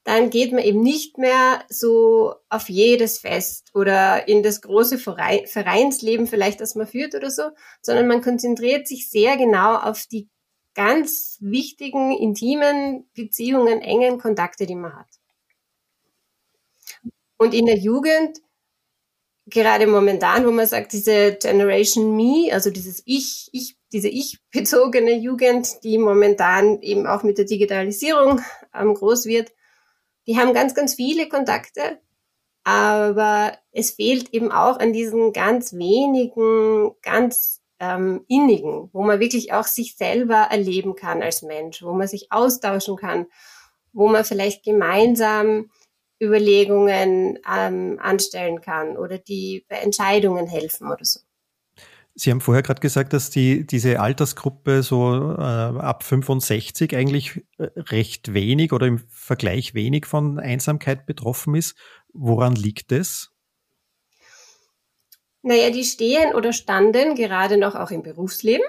dann 0.04 0.30
geht 0.30 0.52
man 0.52 0.64
eben 0.64 0.80
nicht 0.80 1.18
mehr 1.18 1.64
so 1.68 2.34
auf 2.48 2.70
jedes 2.70 3.18
Fest 3.18 3.70
oder 3.74 4.26
in 4.26 4.42
das 4.42 4.62
große 4.62 4.98
Vereinsleben 4.98 6.26
vielleicht, 6.26 6.62
das 6.62 6.74
man 6.74 6.86
führt 6.86 7.14
oder 7.14 7.30
so, 7.30 7.50
sondern 7.82 8.06
man 8.06 8.22
konzentriert 8.22 8.88
sich 8.88 9.10
sehr 9.10 9.36
genau 9.36 9.76
auf 9.76 10.06
die 10.10 10.30
ganz 10.74 11.36
wichtigen, 11.40 12.16
intimen 12.16 13.10
Beziehungen, 13.14 13.82
engen 13.82 14.18
Kontakte, 14.18 14.64
die 14.64 14.76
man 14.76 14.96
hat. 14.96 15.08
Und 17.36 17.52
in 17.52 17.66
der 17.66 17.76
Jugend, 17.76 18.38
gerade 19.50 19.86
momentan, 19.86 20.46
wo 20.46 20.50
man 20.50 20.66
sagt, 20.66 20.92
diese 20.92 21.34
Generation 21.34 22.16
Me, 22.16 22.52
also 22.52 22.70
dieses 22.70 23.02
Ich, 23.06 23.48
ich, 23.52 23.76
diese 23.92 24.08
ich-bezogene 24.08 25.12
Jugend, 25.12 25.82
die 25.84 25.98
momentan 25.98 26.80
eben 26.82 27.06
auch 27.06 27.22
mit 27.22 27.38
der 27.38 27.44
Digitalisierung 27.44 28.40
ähm, 28.74 28.94
groß 28.94 29.26
wird, 29.26 29.52
die 30.26 30.36
haben 30.36 30.52
ganz, 30.52 30.74
ganz 30.74 30.94
viele 30.94 31.28
Kontakte, 31.28 32.00
aber 32.64 33.56
es 33.72 33.92
fehlt 33.92 34.34
eben 34.34 34.52
auch 34.52 34.78
an 34.78 34.92
diesen 34.92 35.32
ganz 35.32 35.72
wenigen, 35.72 36.92
ganz 37.02 37.62
ähm, 37.80 38.24
innigen, 38.28 38.90
wo 38.92 39.02
man 39.02 39.20
wirklich 39.20 39.52
auch 39.52 39.64
sich 39.64 39.96
selber 39.96 40.48
erleben 40.50 40.94
kann 40.94 41.22
als 41.22 41.42
Mensch, 41.42 41.82
wo 41.82 41.92
man 41.92 42.08
sich 42.08 42.30
austauschen 42.30 42.96
kann, 42.96 43.26
wo 43.92 44.08
man 44.08 44.24
vielleicht 44.24 44.64
gemeinsam 44.64 45.70
Überlegungen 46.20 47.38
ähm, 47.48 47.98
anstellen 48.00 48.60
kann 48.60 48.96
oder 48.96 49.18
die 49.18 49.64
bei 49.68 49.76
Entscheidungen 49.76 50.46
helfen 50.46 50.90
oder 50.90 51.04
so. 51.04 51.20
Sie 52.20 52.32
haben 52.32 52.40
vorher 52.40 52.64
gerade 52.64 52.80
gesagt, 52.80 53.12
dass 53.12 53.30
die, 53.30 53.64
diese 53.64 54.00
Altersgruppe 54.00 54.82
so 54.82 55.36
äh, 55.38 55.40
ab 55.40 56.02
65 56.02 56.96
eigentlich 56.96 57.44
äh, 57.58 57.68
recht 57.76 58.34
wenig 58.34 58.72
oder 58.72 58.86
im 58.86 58.98
Vergleich 59.08 59.74
wenig 59.74 60.04
von 60.04 60.40
Einsamkeit 60.40 61.06
betroffen 61.06 61.54
ist. 61.54 61.76
Woran 62.12 62.56
liegt 62.56 62.90
es? 62.90 63.30
Naja, 65.42 65.70
die 65.70 65.84
stehen 65.84 66.34
oder 66.34 66.52
standen 66.52 67.14
gerade 67.14 67.56
noch 67.56 67.76
auch 67.76 67.92
im 67.92 68.02
Berufsleben, 68.02 68.66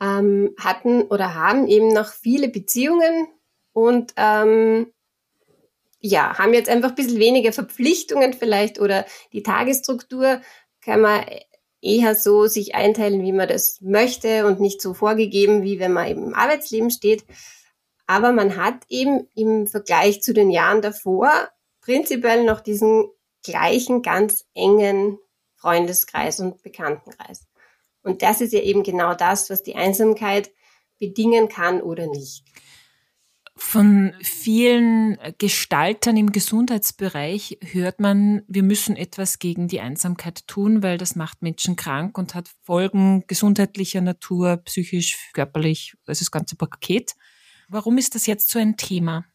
ähm, 0.00 0.54
hatten 0.58 1.02
oder 1.02 1.34
haben 1.34 1.66
eben 1.66 1.92
noch 1.92 2.08
viele 2.08 2.48
Beziehungen 2.48 3.28
und 3.74 4.14
ähm, 4.16 4.90
ja, 6.00 6.38
haben 6.38 6.54
jetzt 6.54 6.68
einfach 6.68 6.90
ein 6.90 6.94
bisschen 6.94 7.18
weniger 7.20 7.52
Verpflichtungen 7.52 8.32
vielleicht 8.32 8.80
oder 8.80 9.04
die 9.32 9.42
Tagesstruktur 9.42 10.40
kann 10.82 11.00
man 11.02 11.24
eher 11.82 12.14
so 12.14 12.46
sich 12.46 12.74
einteilen, 12.74 13.22
wie 13.22 13.32
man 13.32 13.48
das 13.48 13.80
möchte 13.80 14.46
und 14.46 14.60
nicht 14.60 14.80
so 14.80 14.94
vorgegeben, 14.94 15.62
wie 15.62 15.78
wenn 15.78 15.92
man 15.92 16.08
im 16.08 16.34
Arbeitsleben 16.34 16.90
steht. 16.90 17.24
Aber 18.06 18.32
man 18.32 18.56
hat 18.56 18.82
eben 18.88 19.28
im 19.34 19.66
Vergleich 19.66 20.22
zu 20.22 20.32
den 20.32 20.50
Jahren 20.50 20.82
davor 20.82 21.30
prinzipiell 21.80 22.44
noch 22.44 22.60
diesen 22.60 23.08
gleichen 23.42 24.02
ganz 24.02 24.46
engen 24.54 25.18
Freundeskreis 25.56 26.40
und 26.40 26.62
Bekanntenkreis. 26.62 27.46
Und 28.02 28.22
das 28.22 28.40
ist 28.40 28.52
ja 28.52 28.60
eben 28.60 28.82
genau 28.82 29.14
das, 29.14 29.50
was 29.50 29.62
die 29.62 29.76
Einsamkeit 29.76 30.50
bedingen 30.98 31.48
kann 31.48 31.82
oder 31.82 32.06
nicht. 32.06 32.44
Von 33.62 34.14
vielen 34.22 35.18
Gestaltern 35.38 36.16
im 36.16 36.32
Gesundheitsbereich 36.32 37.58
hört 37.60 38.00
man, 38.00 38.42
wir 38.48 38.62
müssen 38.62 38.96
etwas 38.96 39.38
gegen 39.38 39.68
die 39.68 39.80
Einsamkeit 39.80 40.48
tun, 40.48 40.82
weil 40.82 40.96
das 40.96 41.14
macht 41.14 41.42
Menschen 41.42 41.76
krank 41.76 42.16
und 42.16 42.34
hat 42.34 42.50
Folgen 42.62 43.22
gesundheitlicher 43.28 44.00
Natur, 44.00 44.56
psychisch, 44.64 45.30
körperlich, 45.34 45.94
also 46.06 46.20
das 46.20 46.30
ganze 46.30 46.56
Paket. 46.56 47.14
Warum 47.68 47.98
ist 47.98 48.14
das 48.14 48.26
jetzt 48.26 48.50
so 48.50 48.58
ein 48.58 48.76
Thema? 48.76 49.26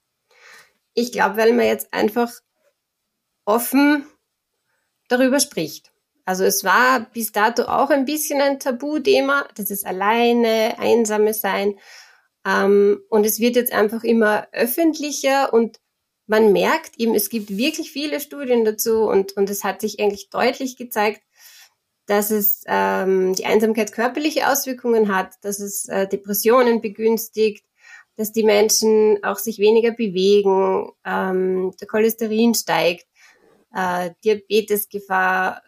Ich 0.96 1.12
glaube, 1.12 1.38
weil 1.38 1.54
man 1.54 1.68
jetzt 1.68 1.94
einfach 1.94 2.34
offen 3.46 4.06
darüber 5.08 5.40
spricht. 5.40 5.94
Also 6.26 6.44
es 6.44 6.64
war 6.64 7.02
bis 7.12 7.32
dato 7.32 7.66
auch 7.66 7.92
ein 7.92 8.06
bisschen 8.06 8.42
ein 8.42 8.60
Tabuthema, 8.60 9.48
das 9.56 9.70
ist 9.70 9.86
alleine, 9.86 10.78
einsame 10.80 11.36
sein. 11.36 11.76
Ähm, 12.46 13.02
und 13.10 13.26
es 13.26 13.40
wird 13.40 13.56
jetzt 13.56 13.74
einfach 13.74 14.04
immer 14.04 14.48
öffentlicher 14.52 15.52
und 15.52 15.80
man 16.28 16.52
merkt 16.54 16.98
eben, 16.98 17.14
es 17.14 17.30
gibt 17.30 17.56
wirklich 17.56 17.92
viele 17.92 18.20
Studien 18.20 18.66
dazu 18.66 19.04
und, 19.04 19.34
und 19.34 19.50
es 19.50 19.64
hat 19.64 19.82
sich 19.82 20.00
eigentlich 20.00 20.30
deutlich 20.30 20.78
gezeigt, 20.78 21.22
dass 22.08 22.30
es 22.32 22.64
ähm, 22.68 23.34
die 23.34 23.46
Einsamkeit 23.46 23.92
körperliche 23.92 24.48
Auswirkungen 24.50 25.14
hat, 25.16 25.34
dass 25.42 25.60
es 25.60 25.88
äh, 25.88 26.08
Depressionen 26.08 26.82
begünstigt, 26.82 27.66
dass 28.16 28.32
die 28.32 28.44
Menschen 28.44 29.24
auch 29.24 29.38
sich 29.38 29.60
weniger 29.60 29.92
bewegen, 29.92 30.92
ähm, 31.04 31.74
der 31.80 31.88
Cholesterin 31.88 32.54
steigt, 32.54 33.08
äh, 33.74 34.12
Diabetesgefahr, 34.24 35.62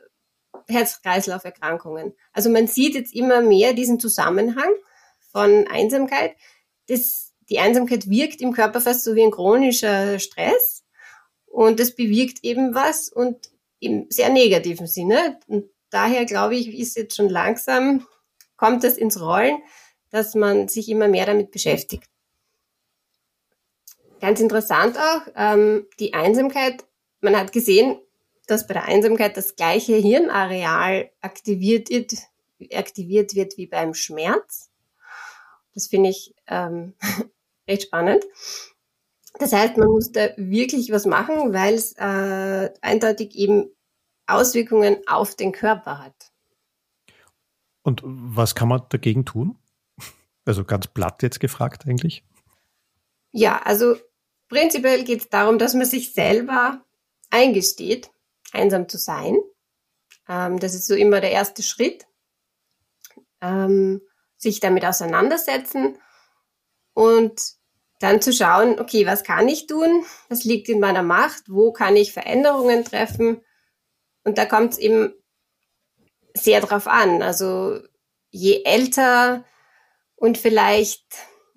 Herz-Kreislauf-Erkrankungen. 0.68 2.14
Also 2.34 2.50
man 2.50 2.68
sieht 2.68 2.96
jetzt 2.96 3.14
immer 3.14 3.42
mehr 3.42 3.74
diesen 3.74 4.00
Zusammenhang 4.00 4.72
von 5.32 5.68
Einsamkeit 5.68 6.36
das, 6.88 7.34
die 7.50 7.60
Einsamkeit 7.60 8.10
wirkt 8.10 8.41
im 8.41 8.53
Körper 8.53 8.82
fast 8.82 9.03
so 9.03 9.15
wie 9.15 9.24
ein 9.24 9.32
chronischer 9.32 10.20
Stress 10.20 10.84
und 11.46 11.79
das 11.79 11.96
bewirkt 11.96 12.44
eben 12.44 12.75
was 12.75 13.10
und 13.10 13.50
im 13.79 14.08
sehr 14.10 14.29
negativen 14.29 14.88
Sinne. 14.88 15.39
Und 15.48 15.65
daher 15.89 16.25
glaube 16.25 16.56
ich, 16.56 16.77
ist 16.77 16.98
jetzt 16.98 17.15
schon 17.15 17.29
langsam, 17.29 18.06
kommt 18.56 18.84
das 18.84 18.98
ins 18.98 19.20
Rollen, 19.20 19.58
dass 20.10 20.36
man 20.36 20.67
sich 20.67 20.89
immer 20.89 21.08
mehr 21.08 21.25
damit 21.25 21.51
beschäftigt. 21.51 22.10
Ganz 24.20 24.39
interessant 24.39 24.98
auch, 24.98 25.22
ähm, 25.36 25.88
die 26.00 26.13
Einsamkeit, 26.13 26.86
man 27.22 27.38
hat 27.38 27.51
gesehen, 27.51 28.00
dass 28.48 28.65
bei 28.65 28.74
der 28.74 28.86
Einsamkeit 28.86 29.38
das 29.38 29.56
gleiche 29.56 29.96
Hirnareal 29.96 31.12
aktiviert 31.22 31.89
wird, 31.89 32.13
aktiviert 32.74 33.36
wird 33.36 33.58
wie 33.58 33.67
beim 33.67 33.94
Schmerz. 33.94 34.67
Das 35.78 35.86
finde 35.86 36.10
ich 36.10 36.34
ähm, 36.48 36.96
recht 37.70 37.84
spannend. 37.84 38.26
Das 39.38 39.54
heißt, 39.54 39.78
man 39.78 39.90
muss 39.90 40.12
da 40.12 40.30
wirklich 40.38 40.92
was 40.92 41.06
machen, 41.06 41.54
weil 41.54 41.76
es 41.76 41.94
äh, 42.00 42.74
eindeutig 42.82 43.36
eben 43.36 43.70
Auswirkungen 44.26 44.98
auf 45.06 45.36
den 45.36 45.52
Körper 45.52 46.04
hat. 46.04 46.32
Und 47.84 48.02
was 48.04 48.56
kann 48.56 48.70
man 48.70 48.82
dagegen 48.90 49.24
tun? 49.24 49.60
Also 50.46 50.64
ganz 50.64 50.88
platt 50.88 51.22
jetzt 51.22 51.40
gefragt 51.40 51.86
eigentlich. 51.86 52.24
Ja, 53.32 53.62
also 53.62 53.98
prinzipiell 54.50 55.04
geht 55.04 55.22
es 55.22 55.30
darum, 55.30 55.60
dass 55.60 55.76
man 55.76 55.86
sich 55.86 56.12
selber 56.12 56.84
eingesteht, 57.30 58.10
einsam 58.52 58.90
zu 58.90 58.98
sein. 58.98 59.38
Ähm, 60.28 60.60
das 60.60 60.74
ist 60.74 60.88
so 60.88 60.96
immer 60.96 61.22
der 61.22 61.34
erste 61.34 61.62
Schritt. 61.62 62.08
Ähm, 63.42 64.02
sich 64.38 64.60
damit 64.60 64.86
auseinandersetzen 64.86 65.98
und 66.94 67.41
dann 68.00 68.22
zu 68.22 68.32
schauen, 68.32 68.79
okay, 68.79 69.06
was 69.06 69.24
kann 69.24 69.48
ich 69.48 69.67
tun? 69.67 70.03
Was 70.29 70.44
liegt 70.44 70.70
in 70.70 70.79
meiner 70.79 71.03
Macht? 71.03 71.44
Wo 71.48 71.72
kann 71.72 71.96
ich 71.96 72.13
Veränderungen 72.13 72.86
treffen? 72.86 73.41
Und 74.24 74.38
da 74.38 74.46
kommt 74.46 74.74
es 74.74 74.77
eben 74.77 75.13
sehr 76.36 76.62
drauf 76.62 76.88
an. 76.88 77.22
Also 77.24 77.79
je 78.29 78.62
älter 78.63 79.46
und 80.15 80.38
vielleicht, 80.38 81.06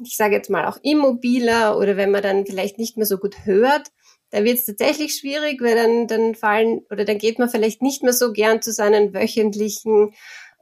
ich 0.02 0.16
sage 0.16 0.34
jetzt 0.34 0.50
mal 0.50 0.66
auch 0.66 0.78
immobiler 0.82 1.76
oder 1.76 1.96
wenn 1.96 2.10
man 2.10 2.22
dann 2.22 2.46
vielleicht 2.46 2.78
nicht 2.78 2.96
mehr 2.96 3.06
so 3.06 3.18
gut 3.18 3.44
hört, 3.44 3.88
da 4.30 4.44
wird 4.44 4.58
es 4.58 4.66
tatsächlich 4.66 5.16
schwierig, 5.16 5.60
weil 5.60 5.74
dann, 5.74 6.06
dann 6.06 6.34
fallen 6.34 6.86
oder 6.90 7.04
dann 7.04 7.18
geht 7.18 7.38
man 7.38 7.50
vielleicht 7.50 7.82
nicht 7.82 8.02
mehr 8.02 8.12
so 8.12 8.32
gern 8.32 8.62
zu 8.62 8.72
seinen 8.72 9.12
wöchentlichen 9.12 10.14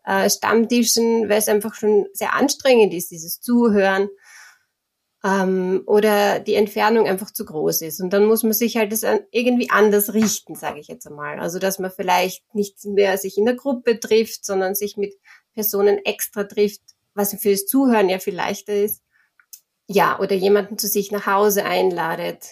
äh, 0.09 0.31
Stammtischen, 0.31 1.29
weil 1.29 1.39
es 1.39 1.49
einfach 1.49 1.75
schon 1.75 2.07
sehr 2.15 2.35
anstrengend 2.35 2.95
ist, 2.95 3.11
dieses 3.11 3.41
Zuhören 3.43 4.09
ähm, 5.23 5.83
oder 5.87 6.41
die 6.41 6.55
Entfernung 6.55 7.07
einfach 7.07 7.31
zu 7.31 7.45
groß 7.45 7.83
ist. 7.83 8.01
Und 8.01 8.15
dann 8.15 8.25
muss 8.25 8.43
man 8.43 8.55
sich 8.55 8.79
halt 8.79 8.91
das 8.91 9.05
irgendwie 9.31 9.69
anders 9.69 10.15
richten, 10.15 10.55
sage 10.55 10.81
ich 10.81 10.89
jetzt 10.89 11.07
einmal. 11.07 11.39
Also 11.39 11.59
dass 11.59 11.79
man 11.79 11.91
vielleicht 11.91 12.55
nicht 12.55 12.83
mehr 12.87 13.19
sich 13.19 13.37
in 13.37 13.45
der 13.45 13.57
Gruppe 13.57 14.01
trifft, 14.01 14.47
sondern 14.47 14.75
sich 14.75 14.97
mit 14.97 15.15
Personen 15.53 15.99
extra 16.05 16.45
trifft, 16.45 16.81
was 17.13 17.35
für 17.39 17.51
das 17.51 17.67
Zuhören 17.67 18.09
ja 18.09 18.19
viel 18.19 18.35
leichter 18.35 18.75
ist. 18.75 19.03
Ja, 19.87 20.19
oder 20.21 20.35
jemanden 20.35 20.79
zu 20.79 20.87
sich 20.87 21.13
nach 21.13 21.27
Hause 21.27 21.65
einladet. 21.67 22.47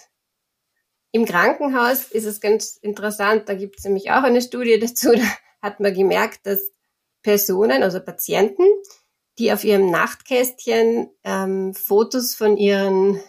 Im 1.11 1.25
Krankenhaus 1.25 2.11
ist 2.11 2.27
es 2.27 2.43
ganz 2.43 2.77
interessant, 2.77 3.49
da 3.49 3.55
gibt 3.55 3.79
es 3.79 3.85
nämlich 3.85 4.11
auch 4.11 4.25
eine 4.25 4.43
Studie 4.43 4.79
dazu, 4.81 5.13
da 5.13 5.23
hat 5.63 5.81
man 5.81 5.95
gemerkt, 5.95 6.41
dass 6.45 6.76
Personen, 7.27 7.83
also 7.83 7.99
Patienten, 7.99 8.63
die 9.37 9.53
auf 9.53 9.65
ihrem 9.65 9.91
Nachtkästchen 9.91 11.11
ähm, 11.25 11.75
Fotos 11.75 12.37
von 12.37 12.57
ihren, 12.57 13.21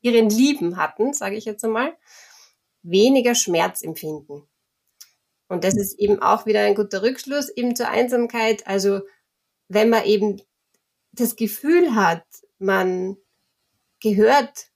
ihren 0.00 0.28
Lieben 0.28 0.76
hatten, 0.76 1.12
sage 1.12 1.36
ich 1.36 1.44
jetzt 1.44 1.64
einmal, 1.64 1.96
weniger 2.82 3.36
Schmerz 3.36 3.80
empfinden. 3.82 4.42
Und 5.46 5.62
das 5.62 5.76
ist 5.76 6.00
eben 6.00 6.20
auch 6.20 6.46
wieder 6.46 6.62
ein 6.62 6.74
guter 6.74 7.04
Rückschluss 7.04 7.48
eben 7.48 7.76
zur 7.76 7.88
Einsamkeit. 7.88 8.66
Also 8.66 9.02
wenn 9.68 9.88
man 9.88 10.04
eben 10.04 10.42
das 11.12 11.36
Gefühl 11.36 11.94
hat, 11.94 12.24
man 12.58 13.16
gehört 14.00 14.66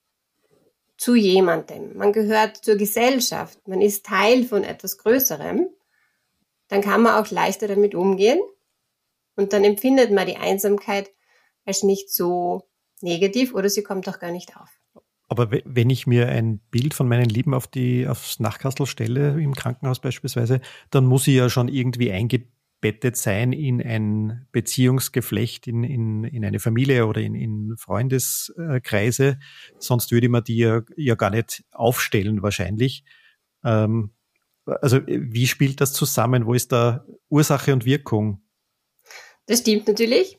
zu 0.96 1.16
jemandem, 1.16 1.96
man 1.96 2.12
gehört 2.12 2.58
zur 2.58 2.76
Gesellschaft, 2.76 3.66
man 3.66 3.80
ist 3.80 4.06
Teil 4.06 4.44
von 4.44 4.62
etwas 4.62 4.98
Größerem, 4.98 5.68
dann 6.68 6.80
kann 6.80 7.02
man 7.02 7.20
auch 7.20 7.28
leichter 7.32 7.66
damit 7.66 7.96
umgehen 7.96 8.40
und 9.38 9.52
dann 9.52 9.64
empfindet 9.64 10.10
man 10.10 10.26
die 10.26 10.36
Einsamkeit 10.36 11.10
als 11.64 11.82
nicht 11.82 12.12
so 12.12 12.68
negativ 13.00 13.54
oder 13.54 13.68
sie 13.70 13.82
kommt 13.82 14.08
auch 14.08 14.18
gar 14.18 14.32
nicht 14.32 14.56
auf. 14.56 14.68
Aber 15.30 15.50
wenn 15.50 15.90
ich 15.90 16.06
mir 16.06 16.28
ein 16.28 16.58
Bild 16.70 16.94
von 16.94 17.06
meinen 17.06 17.28
Lieben 17.28 17.52
auf 17.52 17.66
die, 17.66 18.06
aufs 18.06 18.40
Nachtkastel 18.40 18.86
stelle, 18.86 19.40
im 19.40 19.54
Krankenhaus 19.54 20.00
beispielsweise, 20.00 20.60
dann 20.90 21.04
muss 21.04 21.26
ich 21.26 21.34
ja 21.34 21.50
schon 21.50 21.68
irgendwie 21.68 22.10
einge, 22.12 22.46
eingebettet 22.78 23.16
sein 23.16 23.52
in 23.52 23.82
ein 23.82 24.46
Beziehungsgeflecht, 24.52 25.66
in, 25.66 25.84
in, 25.84 26.24
in 26.24 26.44
eine 26.44 26.60
Familie 26.60 27.06
oder 27.06 27.20
in, 27.20 27.34
in 27.34 27.76
Freundeskreise. 27.76 29.38
Sonst 29.78 30.10
würde 30.12 30.28
man 30.28 30.44
die 30.44 30.58
ja, 30.58 30.82
ja 30.96 31.14
gar 31.14 31.30
nicht 31.30 31.64
aufstellen 31.72 32.42
wahrscheinlich. 32.42 33.04
Ähm, 33.64 34.12
also 34.64 35.00
wie 35.06 35.46
spielt 35.46 35.80
das 35.80 35.92
zusammen? 35.92 36.46
Wo 36.46 36.54
ist 36.54 36.72
da 36.72 37.04
Ursache 37.28 37.72
und 37.72 37.84
Wirkung? 37.84 38.42
Das 39.48 39.60
stimmt 39.60 39.88
natürlich. 39.88 40.38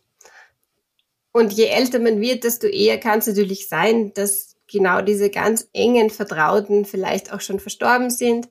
Und 1.32 1.52
je 1.52 1.66
älter 1.66 2.00
man 2.00 2.22
wird, 2.22 2.44
desto 2.44 2.68
eher 2.68 3.00
kann 3.00 3.20
es 3.20 3.28
natürlich 3.28 3.68
sein, 3.68 4.14
dass 4.14 4.56
genau 4.68 5.02
diese 5.02 5.30
ganz 5.30 5.68
engen 5.74 6.10
Vertrauten 6.10 6.86
vielleicht 6.86 7.34
auch 7.34 7.42
schon 7.42 7.60
verstorben 7.60 8.12
sind. 8.12 8.50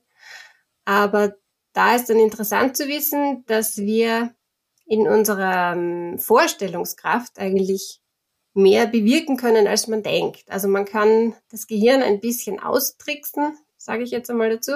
Aber 0.85 1.35
da 1.73 1.95
ist 1.95 2.09
dann 2.09 2.19
interessant 2.19 2.75
zu 2.75 2.87
wissen, 2.87 3.43
dass 3.47 3.77
wir 3.77 4.35
in 4.85 5.07
unserer 5.07 5.73
ähm, 5.73 6.19
Vorstellungskraft 6.19 7.39
eigentlich 7.39 8.01
mehr 8.53 8.87
bewirken 8.87 9.37
können, 9.37 9.67
als 9.67 9.87
man 9.87 10.03
denkt. 10.03 10.43
Also 10.49 10.67
man 10.67 10.85
kann 10.85 11.35
das 11.51 11.67
Gehirn 11.67 12.01
ein 12.01 12.19
bisschen 12.19 12.59
austricksen, 12.59 13.57
sage 13.77 14.03
ich 14.03 14.11
jetzt 14.11 14.29
einmal 14.29 14.49
dazu, 14.49 14.73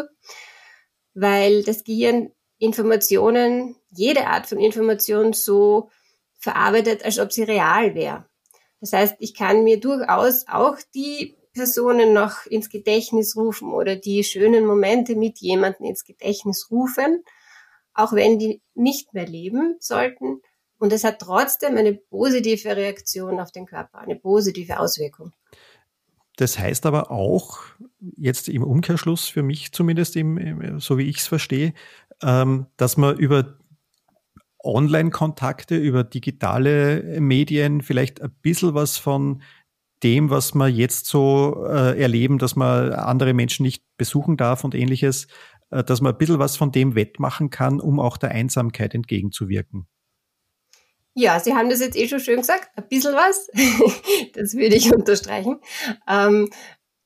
weil 1.13 1.63
das 1.63 1.84
Gehirn 1.84 2.32
Informationen, 2.63 3.75
jede 3.91 4.25
Art 4.27 4.48
von 4.48 4.58
Information 4.58 5.34
so 5.34 5.89
verarbeitet, 6.39 7.03
als 7.03 7.20
ob 7.20 7.34
sie 7.34 7.43
real 7.43 7.93
wäre. 7.93 8.25
Das 8.79 8.93
heißt, 8.93 9.15
ich 9.20 9.34
kann 9.34 9.65
mir 9.65 9.82
durchaus 9.82 10.46
auch 10.48 10.77
die 10.96 11.36
Personen 11.53 12.13
noch 12.13 12.46
ins 12.46 12.70
Gedächtnis 12.70 13.36
rufen 13.36 13.74
oder 13.74 13.98
die 13.98 14.24
schönen 14.24 14.65
Momente 14.65 15.17
mit 15.17 15.39
jemandem 15.39 15.88
ins 15.88 16.05
Gedächtnis 16.05 16.72
rufen, 16.72 17.25
auch 17.93 18.13
wenn 18.13 18.39
die 18.39 18.62
nicht 18.75 19.13
mehr 19.13 19.27
leben 19.27 19.75
sollten. 19.79 20.41
Und 20.79 20.93
es 20.93 21.03
hat 21.03 21.20
trotzdem 21.20 21.75
eine 21.75 21.93
positive 21.93 22.77
Reaktion 22.77 23.41
auf 23.41 23.51
den 23.51 23.65
Körper, 23.65 24.00
eine 24.00 24.15
positive 24.15 24.79
Auswirkung. 24.79 25.34
Das 26.38 26.58
heißt 26.58 26.86
aber 26.88 27.12
auch, 27.12 27.60
jetzt 28.17 28.50
im 28.50 28.63
Umkehrschluss 28.63 29.27
für 29.27 29.43
mich 29.43 29.72
zumindest, 29.72 30.15
im, 30.15 30.79
so 30.79 30.98
wie 30.98 31.08
ich 31.08 31.17
es 31.17 31.27
verstehe, 31.27 31.74
ähm, 32.24 32.68
dass 32.77 32.98
man 32.98 33.18
über 33.18 33.58
Online-Kontakte, 34.63 35.75
über 35.75 36.03
digitale 36.03 37.20
Medien 37.20 37.82
vielleicht 37.82 38.22
ein 38.22 38.32
bisschen 38.42 38.74
was 38.74 38.98
von 38.98 39.42
dem, 40.03 40.30
was 40.30 40.53
wir 40.53 40.68
jetzt 40.68 41.06
so 41.06 41.65
äh, 41.68 42.00
erleben, 42.00 42.38
dass 42.38 42.56
man 42.56 42.94
andere 42.94 43.34
Menschen 43.34 43.63
nicht 43.63 43.84
besuchen 43.98 44.38
darf 44.38 44.63
und 44.63 44.75
ähnliches, 44.75 45.27
äh, 45.70 45.84
dass 45.84 46.01
man 46.01 46.13
ein 46.13 46.18
bisschen 46.18 46.39
was 46.39 46.58
von 46.58 46.72
dem 46.72 46.96
wettmachen 46.96 47.50
kann, 47.50 47.80
um 47.80 48.00
auch 48.00 48.18
der 48.18 48.32
Einsamkeit 48.32 48.94
entgegenzuwirken. 48.94 49.88
Ja, 51.15 51.39
Sie 51.39 51.53
haben 51.53 51.70
das 51.70 51.80
jetzt 51.80 51.96
eh 51.96 52.08
schon 52.08 52.20
schön 52.20 52.38
gesagt, 52.38 52.70
ein 52.75 52.88
bisschen 52.88 53.13
was. 53.13 53.48
das 54.34 54.56
würde 54.56 54.75
ich 54.75 54.94
unterstreichen. 54.94 55.60
Ähm, 56.08 56.50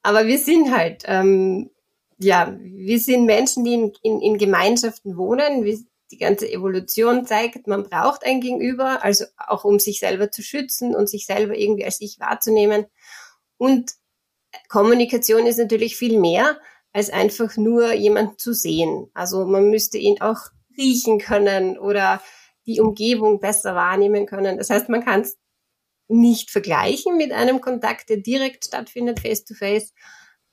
aber 0.02 0.28
wir 0.28 0.38
sind 0.38 0.76
halt, 0.76 1.04
ähm, 1.06 1.70
ja, 2.20 2.56
wir 2.60 3.00
sind 3.00 3.26
Menschen, 3.26 3.64
die 3.64 3.74
in, 3.74 3.92
in, 4.02 4.22
in 4.22 4.38
Gemeinschaften 4.38 5.18
wohnen. 5.18 5.64
Wir, 5.64 5.80
die 6.12 6.18
ganze 6.18 6.50
Evolution 6.50 7.26
zeigt, 7.26 7.68
man 7.68 7.84
braucht 7.84 8.26
ein 8.26 8.42
Gegenüber, 8.42 9.04
also 9.04 9.26
auch 9.38 9.66
um 9.66 9.80
sich 9.80 10.00
selber 10.00 10.32
zu 10.32 10.42
schützen 10.42 10.96
und 10.96 11.10
sich 11.10 11.26
selber 11.26 11.56
irgendwie 11.56 11.86
als 11.86 12.02
ich 12.02 12.20
wahrzunehmen. 12.20 12.86
Und 13.58 13.92
Kommunikation 14.70 15.46
ist 15.46 15.58
natürlich 15.58 15.98
viel 15.98 16.20
mehr 16.20 16.60
als 16.94 17.10
einfach 17.10 17.58
nur 17.58 17.94
jemanden 17.94 18.38
zu 18.38 18.54
sehen. 18.54 19.10
Also 19.14 19.46
man 19.46 19.70
müsste 19.70 19.98
ihn 19.98 20.22
auch 20.22 20.40
riechen 20.78 21.20
können 21.20 21.78
oder 21.78 22.22
die 22.66 22.80
Umgebung 22.80 23.40
besser 23.40 23.76
wahrnehmen 23.76 24.26
können. 24.26 24.58
Das 24.58 24.70
heißt, 24.70 24.90
man 24.90 25.04
kann 25.04 25.22
es 25.22 25.38
nicht 26.08 26.52
vergleichen 26.52 27.18
mit 27.18 27.32
einem 27.32 27.62
Kontakt, 27.62 28.10
der 28.10 28.18
direkt 28.18 28.66
stattfindet, 28.66 29.20
face 29.20 29.44
to 29.44 29.54
face. 29.54 29.94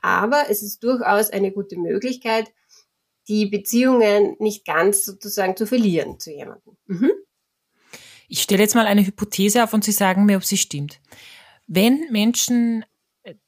Aber 0.04 0.50
es 0.50 0.62
ist 0.62 0.84
durchaus 0.84 1.30
eine 1.30 1.50
gute 1.50 1.78
Möglichkeit, 1.78 2.52
die 3.26 3.46
Beziehungen 3.46 4.36
nicht 4.38 4.66
ganz 4.66 5.06
sozusagen 5.06 5.56
zu 5.56 5.66
verlieren 5.66 6.20
zu 6.20 6.30
jemandem. 6.30 6.76
Mhm. 6.84 7.10
Ich 8.28 8.42
stelle 8.42 8.60
jetzt 8.60 8.74
mal 8.74 8.84
eine 8.84 9.06
Hypothese 9.06 9.64
auf 9.64 9.72
und 9.72 9.82
Sie 9.82 9.92
sagen 9.92 10.26
mir, 10.26 10.36
ob 10.36 10.44
sie 10.44 10.58
stimmt. 10.58 11.00
Wenn 11.66 12.06
Menschen 12.10 12.84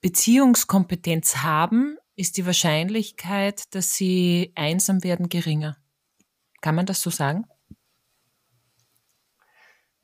Beziehungskompetenz 0.01 1.37
haben, 1.39 1.99
ist 2.15 2.39
die 2.39 2.47
Wahrscheinlichkeit, 2.47 3.75
dass 3.75 3.95
sie 3.95 4.53
einsam 4.55 5.05
werden, 5.05 5.29
geringer. 5.29 5.77
Kann 6.63 6.75
man 6.75 6.87
das 6.87 7.03
so 7.03 7.11
sagen? 7.11 7.45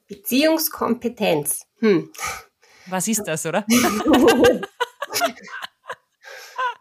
Beziehungskompetenz. 0.07 1.63
Hm. 1.79 2.11
Was 2.89 3.09
ist 3.09 3.23
das, 3.25 3.47
oder? 3.47 3.65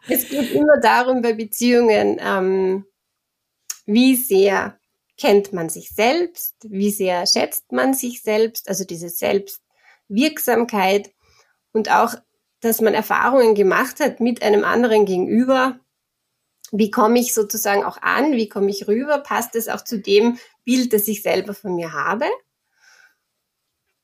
es 0.08 0.28
geht 0.28 0.52
immer 0.52 0.78
darum 0.80 1.22
bei 1.22 1.32
Beziehungen, 1.32 2.18
ähm, 2.20 2.84
wie 3.86 4.16
sehr 4.16 4.78
kennt 5.16 5.52
man 5.52 5.68
sich 5.68 5.90
selbst, 5.90 6.56
wie 6.64 6.90
sehr 6.90 7.26
schätzt 7.26 7.72
man 7.72 7.94
sich 7.94 8.22
selbst, 8.22 8.68
also 8.68 8.84
diese 8.84 9.08
Selbstwirksamkeit 9.08 11.12
und 11.72 11.90
auch, 11.90 12.14
dass 12.60 12.80
man 12.80 12.94
Erfahrungen 12.94 13.54
gemacht 13.54 14.00
hat 14.00 14.20
mit 14.20 14.42
einem 14.42 14.64
anderen 14.64 15.04
gegenüber. 15.04 15.78
Wie 16.70 16.90
komme 16.90 17.18
ich 17.18 17.34
sozusagen 17.34 17.84
auch 17.84 18.00
an? 18.00 18.32
Wie 18.32 18.48
komme 18.48 18.70
ich 18.70 18.88
rüber? 18.88 19.18
Passt 19.18 19.56
es 19.56 19.68
auch 19.68 19.82
zu 19.82 19.98
dem 19.98 20.38
Bild, 20.64 20.92
das 20.92 21.08
ich 21.08 21.22
selber 21.22 21.54
von 21.54 21.74
mir 21.74 21.92
habe? 21.92 22.26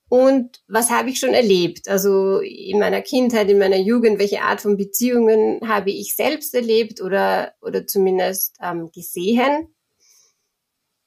Und 0.09 0.63
was 0.69 0.91
habe 0.91 1.11
ich 1.11 1.19
schon 1.19 1.35
erlebt? 1.35 1.89
Also 1.89 2.41
in 2.41 2.79
meiner 2.79 3.03
Kindheit, 3.03 3.51
in 3.51 3.59
meiner 3.59 3.77
Jugend, 3.77 4.19
welche 4.19 4.41
Art 4.41 4.61
von 4.61 4.77
Beziehungen 4.77 5.61
habe 5.69 5.91
ich 5.91 6.17
selbst 6.17 6.55
erlebt 6.55 7.03
oder, 7.03 7.55
oder 7.61 7.87
zumindest 7.87 8.57
ähm, 8.63 8.91
gesehen? 8.91 9.75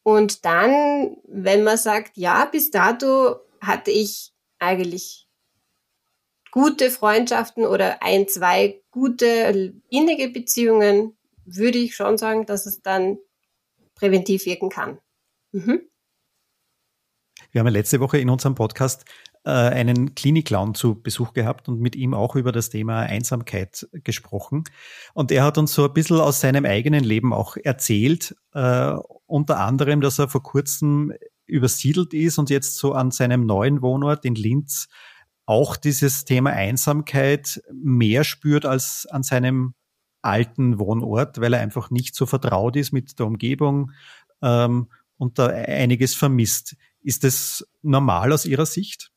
Und 0.03 0.45
dann, 0.45 1.17
wenn 1.27 1.63
man 1.63 1.77
sagt, 1.77 2.17
ja, 2.17 2.45
bis 2.45 2.69
dato 2.69 3.37
hatte 3.59 3.91
ich 3.91 4.33
eigentlich 4.59 5.27
gute 6.51 6.91
Freundschaften 6.91 7.65
oder 7.65 8.03
ein, 8.03 8.27
zwei 8.27 8.81
gute, 8.91 9.73
innige 9.89 10.29
Beziehungen, 10.29 11.17
würde 11.45 11.77
ich 11.77 11.95
schon 11.95 12.17
sagen, 12.17 12.45
dass 12.45 12.65
es 12.65 12.81
dann 12.81 13.17
präventiv 13.95 14.45
wirken 14.45 14.69
kann. 14.69 14.99
Mhm. 15.51 15.90
Wir 17.51 17.59
haben 17.59 17.67
ja 17.67 17.73
letzte 17.73 17.99
Woche 17.99 18.17
in 18.17 18.29
unserem 18.29 18.55
Podcast 18.55 19.05
äh, 19.43 19.49
einen 19.49 20.15
Klinikclown 20.15 20.73
zu 20.73 21.01
Besuch 21.01 21.33
gehabt 21.33 21.67
und 21.67 21.79
mit 21.79 21.95
ihm 21.95 22.13
auch 22.13 22.35
über 22.35 22.51
das 22.51 22.69
Thema 22.69 22.99
Einsamkeit 22.99 23.87
gesprochen. 24.03 24.63
Und 25.13 25.31
er 25.31 25.43
hat 25.43 25.57
uns 25.57 25.73
so 25.73 25.85
ein 25.85 25.93
bisschen 25.93 26.19
aus 26.19 26.39
seinem 26.39 26.65
eigenen 26.65 27.03
Leben 27.03 27.33
auch 27.33 27.57
erzählt, 27.57 28.35
äh, 28.53 28.93
unter 29.25 29.59
anderem, 29.59 30.01
dass 30.01 30.19
er 30.19 30.29
vor 30.29 30.43
kurzem 30.43 31.13
übersiedelt 31.45 32.13
ist 32.13 32.37
und 32.37 32.49
jetzt 32.49 32.77
so 32.77 32.93
an 32.93 33.11
seinem 33.11 33.45
neuen 33.45 33.81
Wohnort 33.81 34.23
in 34.23 34.35
Linz 34.35 34.87
auch 35.45 35.75
dieses 35.75 36.23
Thema 36.23 36.51
Einsamkeit 36.51 37.61
mehr 37.73 38.23
spürt 38.23 38.65
als 38.65 39.05
an 39.09 39.23
seinem 39.23 39.73
alten 40.21 40.79
Wohnort, 40.79 41.41
weil 41.41 41.53
er 41.53 41.59
einfach 41.59 41.89
nicht 41.89 42.15
so 42.15 42.25
vertraut 42.25 42.77
ist 42.77 42.93
mit 42.93 43.19
der 43.19 43.25
Umgebung 43.25 43.91
ähm, 44.41 44.87
und 45.17 45.39
da 45.39 45.47
einiges 45.47 46.15
vermisst. 46.15 46.77
Ist 47.03 47.23
das 47.23 47.67
normal 47.81 48.31
aus 48.31 48.45
Ihrer 48.45 48.65
Sicht? 48.65 49.11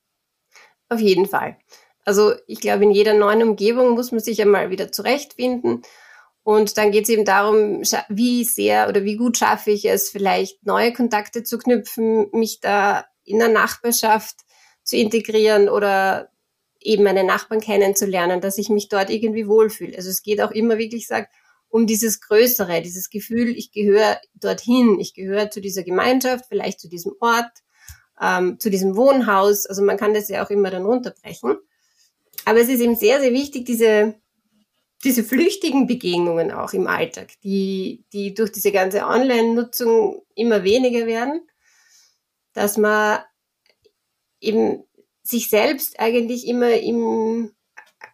Auf 0.88 1.00
jeden 1.00 1.26
Fall. 1.26 1.58
Also 2.04 2.34
ich 2.46 2.60
glaube, 2.60 2.84
in 2.84 2.90
jeder 2.90 3.14
neuen 3.14 3.42
Umgebung 3.42 3.94
muss 3.94 4.12
man 4.12 4.20
sich 4.20 4.40
einmal 4.40 4.70
wieder 4.70 4.92
zurechtfinden. 4.92 5.82
Und 6.42 6.76
dann 6.76 6.92
geht 6.92 7.04
es 7.04 7.08
eben 7.08 7.24
darum, 7.24 7.82
wie 8.08 8.44
sehr 8.44 8.88
oder 8.88 9.04
wie 9.04 9.16
gut 9.16 9.38
schaffe 9.38 9.70
ich 9.70 9.86
es, 9.86 10.10
vielleicht 10.10 10.66
neue 10.66 10.92
Kontakte 10.92 11.42
zu 11.42 11.56
knüpfen, 11.56 12.28
mich 12.32 12.60
da 12.60 13.06
in 13.24 13.38
der 13.38 13.48
Nachbarschaft 13.48 14.36
zu 14.82 14.98
integrieren 14.98 15.70
oder 15.70 16.28
eben 16.80 17.02
meine 17.02 17.24
Nachbarn 17.24 17.62
kennenzulernen, 17.62 18.42
dass 18.42 18.58
ich 18.58 18.68
mich 18.68 18.90
dort 18.90 19.08
irgendwie 19.08 19.48
wohlfühle. 19.48 19.96
Also 19.96 20.10
es 20.10 20.22
geht 20.22 20.42
auch 20.42 20.50
immer 20.50 20.76
wirklich, 20.76 21.06
sagt, 21.06 21.32
um 21.68 21.86
dieses 21.86 22.20
Größere, 22.20 22.82
dieses 22.82 23.08
Gefühl, 23.08 23.48
ich 23.48 23.72
gehöre 23.72 24.20
dorthin, 24.34 25.00
ich 25.00 25.14
gehöre 25.14 25.50
zu 25.50 25.62
dieser 25.62 25.82
Gemeinschaft, 25.82 26.44
vielleicht 26.48 26.78
zu 26.78 26.88
diesem 26.88 27.14
Ort, 27.20 27.63
ähm, 28.20 28.58
zu 28.58 28.70
diesem 28.70 28.96
Wohnhaus. 28.96 29.66
Also 29.66 29.82
man 29.82 29.96
kann 29.96 30.14
das 30.14 30.28
ja 30.28 30.44
auch 30.44 30.50
immer 30.50 30.70
dann 30.70 30.84
runterbrechen. 30.84 31.56
Aber 32.44 32.60
es 32.60 32.68
ist 32.68 32.80
eben 32.80 32.96
sehr, 32.96 33.20
sehr 33.20 33.32
wichtig, 33.32 33.64
diese, 33.64 34.14
diese 35.02 35.24
flüchtigen 35.24 35.86
Begegnungen 35.86 36.50
auch 36.50 36.72
im 36.72 36.86
Alltag, 36.86 37.32
die, 37.42 38.04
die 38.12 38.34
durch 38.34 38.52
diese 38.52 38.72
ganze 38.72 39.06
Online-Nutzung 39.06 40.22
immer 40.34 40.64
weniger 40.64 41.06
werden, 41.06 41.46
dass 42.52 42.76
man 42.76 43.20
eben 44.40 44.84
sich 45.22 45.48
selbst 45.48 45.98
eigentlich 45.98 46.46
immer 46.46 46.74
im, 46.74 47.52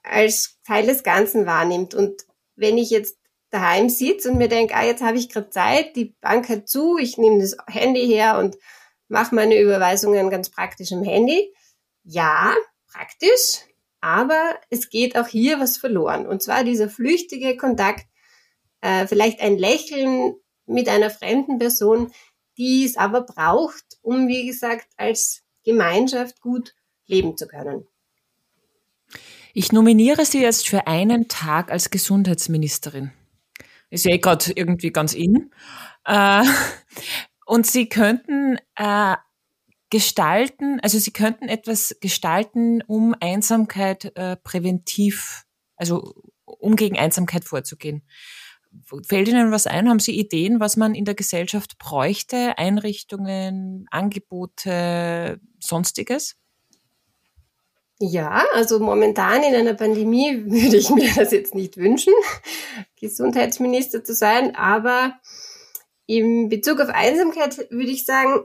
als 0.03 0.59
Teil 0.65 0.87
des 0.87 1.03
Ganzen 1.03 1.45
wahrnimmt. 1.45 1.95
Und 1.95 2.23
wenn 2.55 2.79
ich 2.79 2.91
jetzt 2.91 3.19
daheim 3.51 3.89
sitze 3.89 4.31
und 4.31 4.39
mir 4.39 4.49
denke, 4.49 4.75
ah, 4.75 4.85
jetzt 4.85 5.03
habe 5.03 5.19
ich 5.19 5.29
gerade 5.29 5.51
Zeit, 5.51 5.97
die 5.97 6.15
Bank 6.21 6.49
hat 6.49 6.69
zu, 6.69 6.99
ich 6.99 7.19
nehme 7.19 7.41
das 7.41 7.57
Handy 7.67 8.07
her 8.07 8.39
und 8.39 8.57
mache 9.11 9.35
meine 9.35 9.61
Überweisungen 9.61 10.31
ganz 10.31 10.51
praktisch 10.51 10.93
am 10.93 11.03
Handy. 11.03 11.53
Ja, 12.05 12.55
praktisch, 12.91 13.65
aber 14.01 14.59
es 14.71 14.89
geht 14.89 15.17
auch 15.17 15.27
hier 15.27 15.61
was 15.61 15.77
verloren. 15.77 16.27
Und 16.27 16.43
zwar 16.43 16.65
dieser 16.65 16.89
flüchtige 16.89 17.57
Kontakt, 17.57 18.07
äh, 18.81 19.07
vielleicht 19.07 19.41
ein 19.41 19.59
Lächeln 19.59 20.35
mit 20.67 20.89
einer 20.89 21.11
fremden 21.11 21.59
Person, 21.59 22.13
die 22.57 22.85
es 22.85 22.97
aber 22.97 23.23
braucht, 23.23 23.85
um, 24.03 24.29
wie 24.29 24.47
gesagt, 24.47 24.89
als 24.97 25.43
Gemeinschaft 25.65 26.41
gut 26.41 26.75
leben 27.07 27.37
zu 27.37 27.47
können. 27.47 27.87
Ich 29.53 29.73
nominiere 29.73 30.25
Sie 30.25 30.41
jetzt 30.41 30.69
für 30.69 30.87
einen 30.87 31.29
Tag 31.29 31.73
als 31.73 31.91
Gesundheitsministerin. 31.91 33.13
Ist 33.91 34.05
ja 34.05 34.13
eh 34.13 34.19
gerade 34.19 34.53
irgendwie 34.55 34.93
ganz 34.93 35.13
in. 35.15 35.51
Äh, 36.05 36.45
und 37.51 37.67
Sie 37.67 37.89
könnten 37.89 38.59
äh, 38.77 39.17
gestalten, 39.91 40.79
also 40.83 41.01
Sie 41.01 41.11
könnten 41.11 41.49
etwas 41.49 41.97
gestalten, 42.01 42.81
um 42.87 43.13
Einsamkeit 43.19 44.17
äh, 44.17 44.37
präventiv, 44.37 45.47
also 45.75 46.15
um 46.45 46.77
gegen 46.77 46.97
Einsamkeit 46.97 47.45
vorzugehen. 47.45 48.03
Fällt 49.05 49.27
Ihnen 49.27 49.51
was 49.51 49.67
ein? 49.67 49.89
Haben 49.89 49.99
Sie 49.99 50.17
Ideen, 50.17 50.61
was 50.61 50.77
man 50.77 50.95
in 50.95 51.05
der 51.05 51.17
Gesellschaft 51.17 51.77
bräuchte? 51.79 52.57
Einrichtungen, 52.57 53.89
Angebote, 53.91 55.41
sonstiges? 55.59 56.37
Ja, 57.99 58.45
also 58.55 58.79
momentan 58.79 59.43
in 59.43 59.57
einer 59.57 59.75
Pandemie 59.75 60.45
würde 60.45 60.77
ich 60.77 60.89
mir 60.91 61.11
das 61.17 61.33
jetzt 61.33 61.57
nicht 61.57 61.77
wünschen, 61.79 62.15
Gesundheitsminister 63.01 64.05
zu 64.05 64.15
sein, 64.15 64.55
aber 64.55 65.19
im 66.17 66.49
Bezug 66.49 66.81
auf 66.81 66.89
Einsamkeit 66.89 67.71
würde 67.71 67.91
ich 67.91 68.05
sagen, 68.05 68.45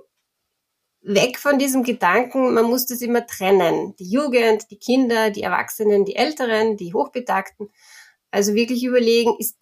weg 1.02 1.38
von 1.40 1.60
diesem 1.60 1.84
Gedanken, 1.84 2.54
man 2.54 2.66
muss 2.66 2.86
das 2.86 3.02
immer 3.02 3.26
trennen. 3.26 3.96
Die 3.98 4.10
Jugend, 4.10 4.70
die 4.72 4.78
Kinder, 4.78 5.30
die 5.30 5.44
Erwachsenen, 5.44 6.06
die 6.06 6.16
Älteren, 6.16 6.78
die 6.78 6.94
Hochbetagten. 6.94 7.70
Also 8.32 8.54
wirklich 8.54 8.84
überlegen, 8.84 9.36
ist 9.40 9.58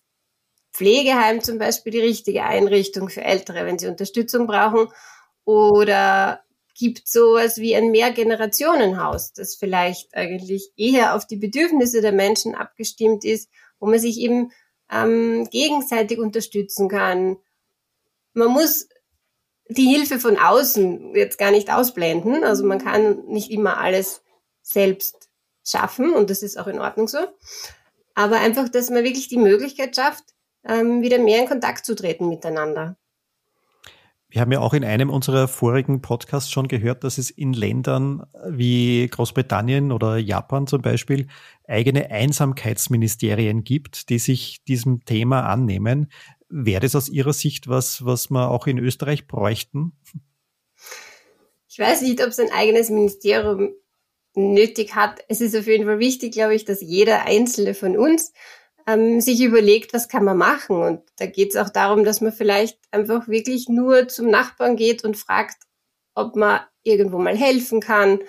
Pflegeheim 0.73 1.41
zum 1.41 1.59
Beispiel 1.59 1.91
die 1.91 1.99
richtige 1.99 2.43
Einrichtung 2.43 3.09
für 3.09 3.23
Ältere, 3.23 3.65
wenn 3.65 3.79
sie 3.79 3.87
Unterstützung 3.87 4.47
brauchen? 4.47 4.87
Oder 5.45 6.43
gibt 6.75 7.07
sowas 7.07 7.57
wie 7.57 7.75
ein 7.75 7.91
Mehrgenerationenhaus, 7.91 9.33
das 9.33 9.55
vielleicht 9.55 10.13
eigentlich 10.15 10.71
eher 10.75 11.15
auf 11.15 11.27
die 11.27 11.37
Bedürfnisse 11.37 12.01
der 12.01 12.13
Menschen 12.13 12.55
abgestimmt 12.55 13.23
ist, 13.23 13.49
wo 13.79 13.87
man 13.87 13.99
sich 13.99 14.17
eben 14.19 14.51
ähm, 14.91 15.47
gegenseitig 15.51 16.19
unterstützen 16.19 16.89
kann. 16.89 17.37
Man 18.33 18.49
muss 18.49 18.87
die 19.69 19.87
Hilfe 19.87 20.19
von 20.19 20.37
außen 20.37 21.15
jetzt 21.15 21.37
gar 21.37 21.51
nicht 21.51 21.71
ausblenden. 21.71 22.43
Also 22.43 22.65
man 22.65 22.79
kann 22.79 23.25
nicht 23.27 23.51
immer 23.51 23.77
alles 23.77 24.23
selbst 24.61 25.29
schaffen 25.65 26.13
und 26.13 26.29
das 26.29 26.43
ist 26.43 26.57
auch 26.57 26.67
in 26.67 26.79
Ordnung 26.79 27.07
so. 27.07 27.19
Aber 28.15 28.37
einfach, 28.37 28.69
dass 28.69 28.89
man 28.89 29.03
wirklich 29.03 29.27
die 29.27 29.37
Möglichkeit 29.37 29.95
schafft, 29.95 30.23
ähm, 30.65 31.01
wieder 31.01 31.19
mehr 31.19 31.41
in 31.41 31.47
Kontakt 31.47 31.85
zu 31.85 31.95
treten 31.95 32.29
miteinander. 32.29 32.97
Wir 34.29 34.41
haben 34.41 34.51
ja 34.51 34.61
auch 34.61 34.73
in 34.73 34.83
einem 34.83 35.11
unserer 35.11 35.47
vorigen 35.47 36.01
Podcasts 36.01 36.49
schon 36.49 36.67
gehört, 36.67 37.03
dass 37.03 37.19
es 37.19 37.29
in 37.29 37.53
Ländern 37.53 38.23
wie 38.49 39.07
Großbritannien 39.07 39.91
oder 39.91 40.17
Japan 40.17 40.65
zum 40.65 40.81
Beispiel 40.81 41.27
eigene 41.67 42.09
Einsamkeitsministerien 42.09 43.63
gibt, 43.63 44.09
die 44.09 44.17
sich 44.17 44.63
diesem 44.63 45.05
Thema 45.05 45.47
annehmen. 45.47 46.11
Wäre 46.55 46.81
das 46.81 46.95
aus 46.95 47.09
Ihrer 47.09 47.33
Sicht 47.33 47.67
was, 47.67 48.05
was 48.05 48.29
wir 48.29 48.51
auch 48.51 48.67
in 48.67 48.77
Österreich 48.77 49.25
bräuchten? 49.25 49.93
Ich 51.67 51.79
weiß 51.79 52.03
nicht, 52.03 52.21
ob 52.21 52.27
es 52.27 52.39
ein 52.39 52.51
eigenes 52.51 52.91
Ministerium 52.91 53.73
nötig 54.35 54.93
hat. 54.93 55.25
Es 55.27 55.41
ist 55.41 55.55
auf 55.55 55.65
jeden 55.65 55.85
Fall 55.85 55.97
wichtig, 55.97 56.33
glaube 56.33 56.53
ich, 56.53 56.63
dass 56.63 56.79
jeder 56.79 57.25
einzelne 57.25 57.73
von 57.73 57.97
uns 57.97 58.33
ähm, 58.85 59.19
sich 59.19 59.41
überlegt, 59.41 59.95
was 59.95 60.09
kann 60.09 60.25
man 60.25 60.37
machen. 60.37 60.75
Und 60.75 61.01
da 61.17 61.25
geht 61.25 61.49
es 61.49 61.55
auch 61.55 61.69
darum, 61.69 62.03
dass 62.03 62.21
man 62.21 62.31
vielleicht 62.31 62.77
einfach 62.91 63.27
wirklich 63.27 63.67
nur 63.67 64.07
zum 64.07 64.29
Nachbarn 64.29 64.75
geht 64.75 65.03
und 65.03 65.17
fragt, 65.17 65.57
ob 66.13 66.35
man 66.35 66.59
irgendwo 66.83 67.17
mal 67.17 67.35
helfen 67.35 67.79
kann 67.79 68.19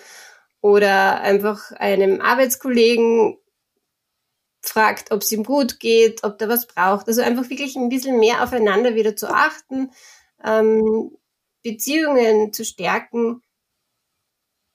oder 0.62 1.20
einfach 1.20 1.72
einem 1.72 2.22
Arbeitskollegen 2.22 3.36
fragt, 4.68 5.10
ob 5.10 5.22
es 5.22 5.32
ihm 5.32 5.44
gut 5.44 5.80
geht, 5.80 6.24
ob 6.24 6.38
der 6.38 6.48
was 6.48 6.66
braucht. 6.66 7.08
Also 7.08 7.22
einfach 7.22 7.48
wirklich 7.50 7.76
ein 7.76 7.88
bisschen 7.88 8.18
mehr 8.18 8.42
aufeinander 8.42 8.94
wieder 8.94 9.16
zu 9.16 9.28
achten, 9.28 9.90
ähm, 10.42 11.16
Beziehungen 11.62 12.52
zu 12.52 12.64
stärken. 12.64 13.42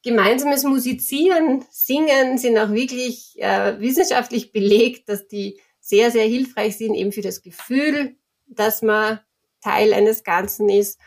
Gemeinsames 0.03 0.63
Musizieren, 0.63 1.65
Singen 1.71 2.37
sind 2.37 2.57
auch 2.57 2.71
wirklich 2.71 3.35
äh, 3.37 3.79
wissenschaftlich 3.79 4.51
belegt, 4.51 5.09
dass 5.09 5.27
die 5.27 5.59
sehr, 5.81 6.11
sehr 6.11 6.25
hilfreich 6.25 6.77
sind, 6.77 6.93
eben 6.93 7.11
für 7.11 7.21
das 7.21 7.41
Gefühl, 7.41 8.15
dass 8.47 8.81
man 8.81 9.19
Teil 9.61 9.93
eines 9.93 10.23
Ganzen 10.23 10.69
ist 10.69 10.99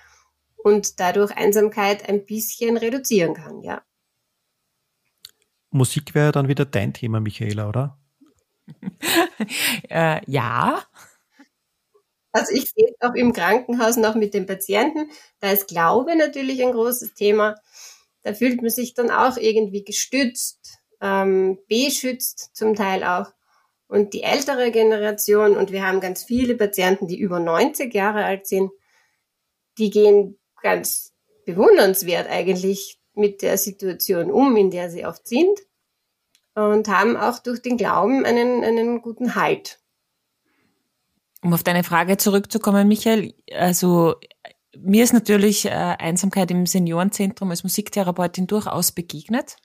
und 0.56 1.00
dadurch 1.00 1.32
Einsamkeit 1.36 2.08
ein 2.08 2.26
bisschen 2.26 2.76
reduzieren 2.76 3.34
kann, 3.34 3.62
ja. 3.62 3.82
Musik 5.70 6.14
wäre 6.14 6.32
dann 6.32 6.48
wieder 6.48 6.66
dein 6.66 6.92
Thema, 6.92 7.18
Michaela, 7.20 7.68
oder? 7.68 7.98
äh, 9.90 10.20
ja. 10.30 10.82
Also 12.32 12.54
ich 12.54 12.70
sehe 12.70 12.86
es 12.88 13.06
auch 13.06 13.14
im 13.14 13.32
Krankenhaus 13.32 13.96
noch 13.96 14.14
mit 14.14 14.34
den 14.34 14.46
Patienten. 14.46 15.10
Da 15.40 15.52
ist 15.52 15.68
Glaube 15.68 16.16
natürlich 16.16 16.62
ein 16.62 16.72
großes 16.72 17.14
Thema. 17.14 17.56
Da 18.22 18.32
fühlt 18.34 18.62
man 18.62 18.70
sich 18.70 18.94
dann 18.94 19.10
auch 19.10 19.36
irgendwie 19.36 19.84
gestützt, 19.84 20.78
ähm, 21.00 21.58
beschützt 21.68 22.50
zum 22.54 22.74
Teil 22.74 23.04
auch. 23.04 23.32
Und 23.88 24.14
die 24.14 24.22
ältere 24.22 24.70
Generation, 24.70 25.56
und 25.56 25.70
wir 25.72 25.86
haben 25.86 26.00
ganz 26.00 26.24
viele 26.24 26.56
Patienten, 26.56 27.08
die 27.08 27.18
über 27.18 27.38
90 27.40 27.92
Jahre 27.92 28.24
alt 28.24 28.46
sind, 28.46 28.70
die 29.76 29.90
gehen 29.90 30.38
ganz 30.62 31.12
bewundernswert 31.44 32.28
eigentlich 32.30 32.98
mit 33.14 33.42
der 33.42 33.58
Situation 33.58 34.30
um, 34.30 34.56
in 34.56 34.70
der 34.70 34.88
sie 34.88 35.04
oft 35.04 35.26
sind 35.28 35.58
und 36.54 36.88
haben 36.88 37.16
auch 37.16 37.38
durch 37.38 37.62
den 37.62 37.76
Glauben 37.76 38.24
einen, 38.24 38.64
einen 38.64 39.02
guten 39.02 39.34
Halt. 39.34 39.78
Um 41.42 41.52
auf 41.52 41.62
deine 41.62 41.84
Frage 41.84 42.16
zurückzukommen, 42.18 42.86
Michael, 42.86 43.34
also 43.52 44.14
mir 44.78 45.04
ist 45.04 45.12
natürlich 45.12 45.66
äh, 45.66 45.70
Einsamkeit 45.70 46.50
im 46.50 46.66
Seniorenzentrum 46.66 47.50
als 47.50 47.62
Musiktherapeutin 47.62 48.46
durchaus 48.46 48.92
begegnet. 48.92 49.56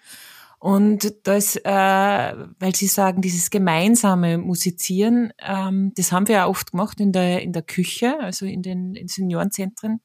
Und 0.60 1.28
das, 1.28 1.56
äh, 1.56 1.70
weil 1.70 2.76
Sie 2.76 2.88
sagen, 2.88 3.22
dieses 3.22 3.52
gemeinsame 3.52 4.40
Musizieren, 4.40 5.32
ähm, 5.40 5.94
das 5.96 6.12
haben 6.12 6.28
wir 6.28 6.36
ja 6.36 6.48
oft 6.48 6.72
gemacht 6.72 7.00
in 7.00 7.12
der, 7.12 7.44
in 7.44 7.54
der 7.54 7.62
Küche, 7.62 8.20
also 8.20 8.46
in 8.46 8.64
den 8.64 8.96
in 8.96 9.08
Seniorenzentren, 9.08 10.02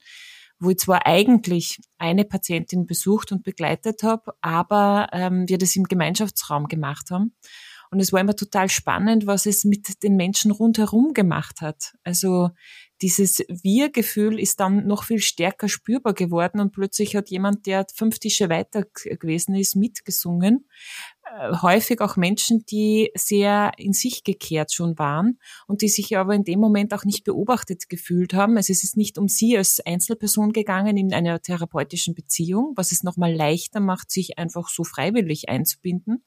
wo 0.62 0.70
ich 0.70 0.78
zwar 0.78 1.06
eigentlich 1.06 1.80
eine 1.98 2.24
Patientin 2.24 2.86
besucht 2.86 3.32
und 3.32 3.42
begleitet 3.42 4.02
habe, 4.02 4.32
aber 4.40 5.08
ähm, 5.12 5.48
wir 5.48 5.58
das 5.58 5.74
im 5.74 5.84
Gemeinschaftsraum 5.84 6.68
gemacht 6.68 7.10
haben. 7.10 7.34
Und 7.90 8.00
es 8.00 8.10
war 8.10 8.20
immer 8.20 8.34
total 8.34 8.70
spannend, 8.70 9.26
was 9.26 9.44
es 9.44 9.64
mit 9.64 10.02
den 10.02 10.16
Menschen 10.16 10.50
rundherum 10.50 11.12
gemacht 11.12 11.60
hat. 11.60 11.92
Also 12.04 12.48
dieses 13.02 13.40
Wir-Gefühl 13.48 14.40
ist 14.40 14.60
dann 14.60 14.86
noch 14.86 15.04
viel 15.04 15.18
stärker 15.18 15.68
spürbar 15.68 16.14
geworden 16.14 16.60
und 16.60 16.72
plötzlich 16.72 17.16
hat 17.16 17.28
jemand, 17.28 17.66
der 17.66 17.84
fünf 17.92 18.18
Tische 18.18 18.48
weiter 18.48 18.86
gewesen 18.94 19.56
ist, 19.56 19.76
mitgesungen. 19.76 20.68
Äh, 21.24 21.52
häufig 21.62 22.00
auch 22.00 22.16
Menschen, 22.16 22.66
die 22.66 23.10
sehr 23.14 23.72
in 23.76 23.92
sich 23.92 24.24
gekehrt 24.24 24.72
schon 24.72 24.98
waren 24.98 25.38
und 25.68 25.82
die 25.82 25.88
sich 25.88 26.16
aber 26.16 26.34
in 26.34 26.42
dem 26.42 26.58
Moment 26.58 26.92
auch 26.92 27.04
nicht 27.04 27.22
beobachtet 27.22 27.88
gefühlt 27.88 28.34
haben. 28.34 28.56
Also 28.56 28.72
es 28.72 28.82
ist 28.82 28.96
nicht 28.96 29.18
um 29.18 29.28
sie 29.28 29.56
als 29.56 29.78
Einzelperson 29.80 30.52
gegangen 30.52 30.96
in 30.96 31.14
einer 31.14 31.40
therapeutischen 31.40 32.14
Beziehung, 32.14 32.72
was 32.74 32.90
es 32.90 33.04
nochmal 33.04 33.32
leichter 33.32 33.78
macht, 33.78 34.10
sich 34.10 34.38
einfach 34.38 34.68
so 34.68 34.82
freiwillig 34.82 35.48
einzubinden, 35.48 36.24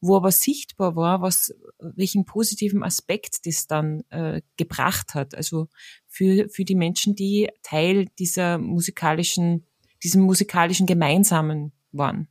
wo 0.00 0.16
aber 0.16 0.32
sichtbar 0.32 0.96
war, 0.96 1.20
was 1.20 1.54
welchen 1.78 2.24
positiven 2.24 2.82
Aspekt 2.82 3.44
das 3.44 3.66
dann 3.66 4.02
äh, 4.08 4.40
gebracht 4.56 5.14
hat. 5.14 5.34
Also 5.34 5.68
für, 6.06 6.48
für 6.48 6.64
die 6.64 6.74
Menschen, 6.74 7.14
die 7.14 7.50
Teil 7.62 8.06
dieser 8.18 8.56
musikalischen, 8.56 9.66
diesem 10.02 10.22
musikalischen 10.22 10.86
Gemeinsamen 10.86 11.72
waren. 11.92 12.28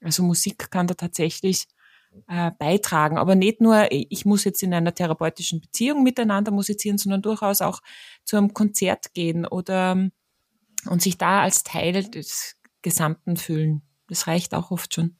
Also 0.00 0.22
Musik 0.22 0.70
kann 0.70 0.86
da 0.86 0.94
tatsächlich 0.94 1.66
äh, 2.28 2.50
beitragen, 2.58 3.18
aber 3.18 3.34
nicht 3.34 3.60
nur, 3.60 3.88
ich 3.90 4.24
muss 4.24 4.44
jetzt 4.44 4.62
in 4.62 4.72
einer 4.72 4.94
therapeutischen 4.94 5.60
Beziehung 5.60 6.02
miteinander 6.02 6.50
musizieren, 6.50 6.98
sondern 6.98 7.22
durchaus 7.22 7.60
auch 7.60 7.80
zu 8.24 8.36
einem 8.36 8.54
Konzert 8.54 9.12
gehen 9.14 9.46
oder 9.46 10.10
und 10.86 11.02
sich 11.02 11.18
da 11.18 11.42
als 11.42 11.64
Teil 11.64 12.04
des 12.04 12.56
Gesamten 12.82 13.36
fühlen. 13.36 13.82
Das 14.08 14.26
reicht 14.26 14.54
auch 14.54 14.70
oft 14.70 14.94
schon. 14.94 15.16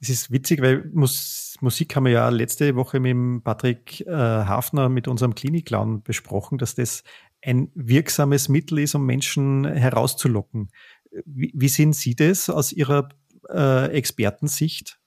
Es 0.00 0.08
ist 0.08 0.30
witzig, 0.30 0.62
weil 0.62 0.90
Mus 0.94 1.56
Musik 1.60 1.94
haben 1.94 2.06
wir 2.06 2.12
ja 2.12 2.28
letzte 2.30 2.74
Woche 2.74 3.00
mit 3.00 3.44
Patrick 3.44 4.00
äh, 4.06 4.10
Hafner, 4.10 4.88
mit 4.88 5.08
unserem 5.08 5.34
Klinikclown 5.34 6.02
besprochen, 6.02 6.56
dass 6.56 6.74
das 6.74 7.02
ein 7.42 7.70
wirksames 7.74 8.48
Mittel 8.48 8.78
ist, 8.78 8.94
um 8.94 9.04
Menschen 9.04 9.66
herauszulocken. 9.66 10.70
Wie, 11.10 11.52
wie 11.54 11.68
sehen 11.68 11.92
Sie 11.92 12.14
das 12.14 12.48
aus 12.50 12.72
Ihrer 12.72 13.08
äh, 13.48 13.90
Expertensicht? 13.92 15.00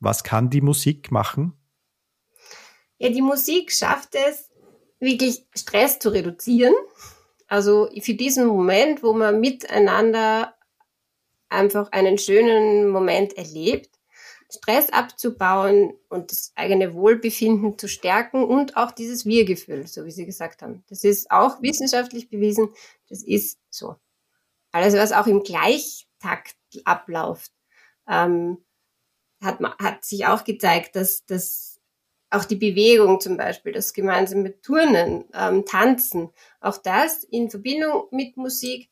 Was 0.00 0.24
kann 0.24 0.50
die 0.50 0.60
Musik 0.60 1.10
machen? 1.10 1.54
Ja, 2.98 3.10
die 3.10 3.22
Musik 3.22 3.72
schafft 3.72 4.14
es, 4.14 4.50
wirklich 5.00 5.46
Stress 5.54 5.98
zu 5.98 6.10
reduzieren. 6.10 6.74
Also 7.48 7.88
für 8.00 8.14
diesen 8.14 8.46
Moment, 8.46 9.02
wo 9.02 9.12
man 9.12 9.40
miteinander 9.40 10.54
einfach 11.48 11.92
einen 11.92 12.18
schönen 12.18 12.88
Moment 12.88 13.36
erlebt, 13.36 13.90
Stress 14.50 14.90
abzubauen 14.90 15.94
und 16.08 16.30
das 16.30 16.52
eigene 16.54 16.94
Wohlbefinden 16.94 17.78
zu 17.78 17.88
stärken 17.88 18.44
und 18.44 18.76
auch 18.76 18.92
dieses 18.92 19.26
Wir-Gefühl, 19.26 19.86
so 19.86 20.04
wie 20.04 20.10
Sie 20.10 20.24
gesagt 20.24 20.62
haben. 20.62 20.84
Das 20.88 21.04
ist 21.04 21.30
auch 21.30 21.60
wissenschaftlich 21.62 22.30
bewiesen. 22.30 22.68
Das 23.08 23.22
ist 23.22 23.58
so. 23.70 23.96
Alles, 24.76 24.94
was 24.94 25.12
auch 25.12 25.26
im 25.26 25.42
Gleichtakt 25.42 26.56
abläuft, 26.84 27.52
ähm, 28.08 28.58
hat, 29.42 29.58
hat 29.78 30.04
sich 30.04 30.26
auch 30.26 30.44
gezeigt, 30.44 30.96
dass, 30.96 31.24
dass 31.24 31.80
auch 32.30 32.44
die 32.44 32.56
Bewegung 32.56 33.20
zum 33.20 33.36
Beispiel, 33.36 33.72
das 33.72 33.92
gemeinsame 33.92 34.60
Turnen, 34.60 35.24
ähm, 35.32 35.64
Tanzen, 35.64 36.30
auch 36.60 36.78
das 36.78 37.24
in 37.24 37.50
Verbindung 37.50 38.08
mit 38.10 38.36
Musik 38.36 38.90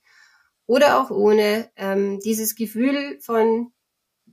oder 0.67 1.01
auch 1.01 1.11
ohne 1.11 1.71
ähm, 1.77 2.21
dieses 2.21 2.55
Gefühl 2.55 3.19
von 3.21 3.73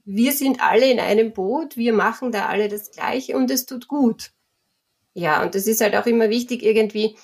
wir 0.06 0.32
sind 0.32 0.62
alle 0.62 0.90
in 0.90 1.00
einem 1.00 1.34
Boot, 1.34 1.78
wir 1.78 1.94
machen 1.94 2.32
da 2.32 2.48
alle 2.48 2.70
das 2.70 2.92
Gleiche 2.92 3.36
und 3.36 3.52
es 3.52 3.66
tut 3.66 3.88
gut. 3.88 4.32
Ja, 5.14 5.44
und 5.44 5.54
das 5.54 5.68
ist 5.68 5.82
halt 5.82 5.96
auch 5.96 6.06
immer 6.06 6.30
wichtig, 6.30 6.64
irgendwie 6.64 7.18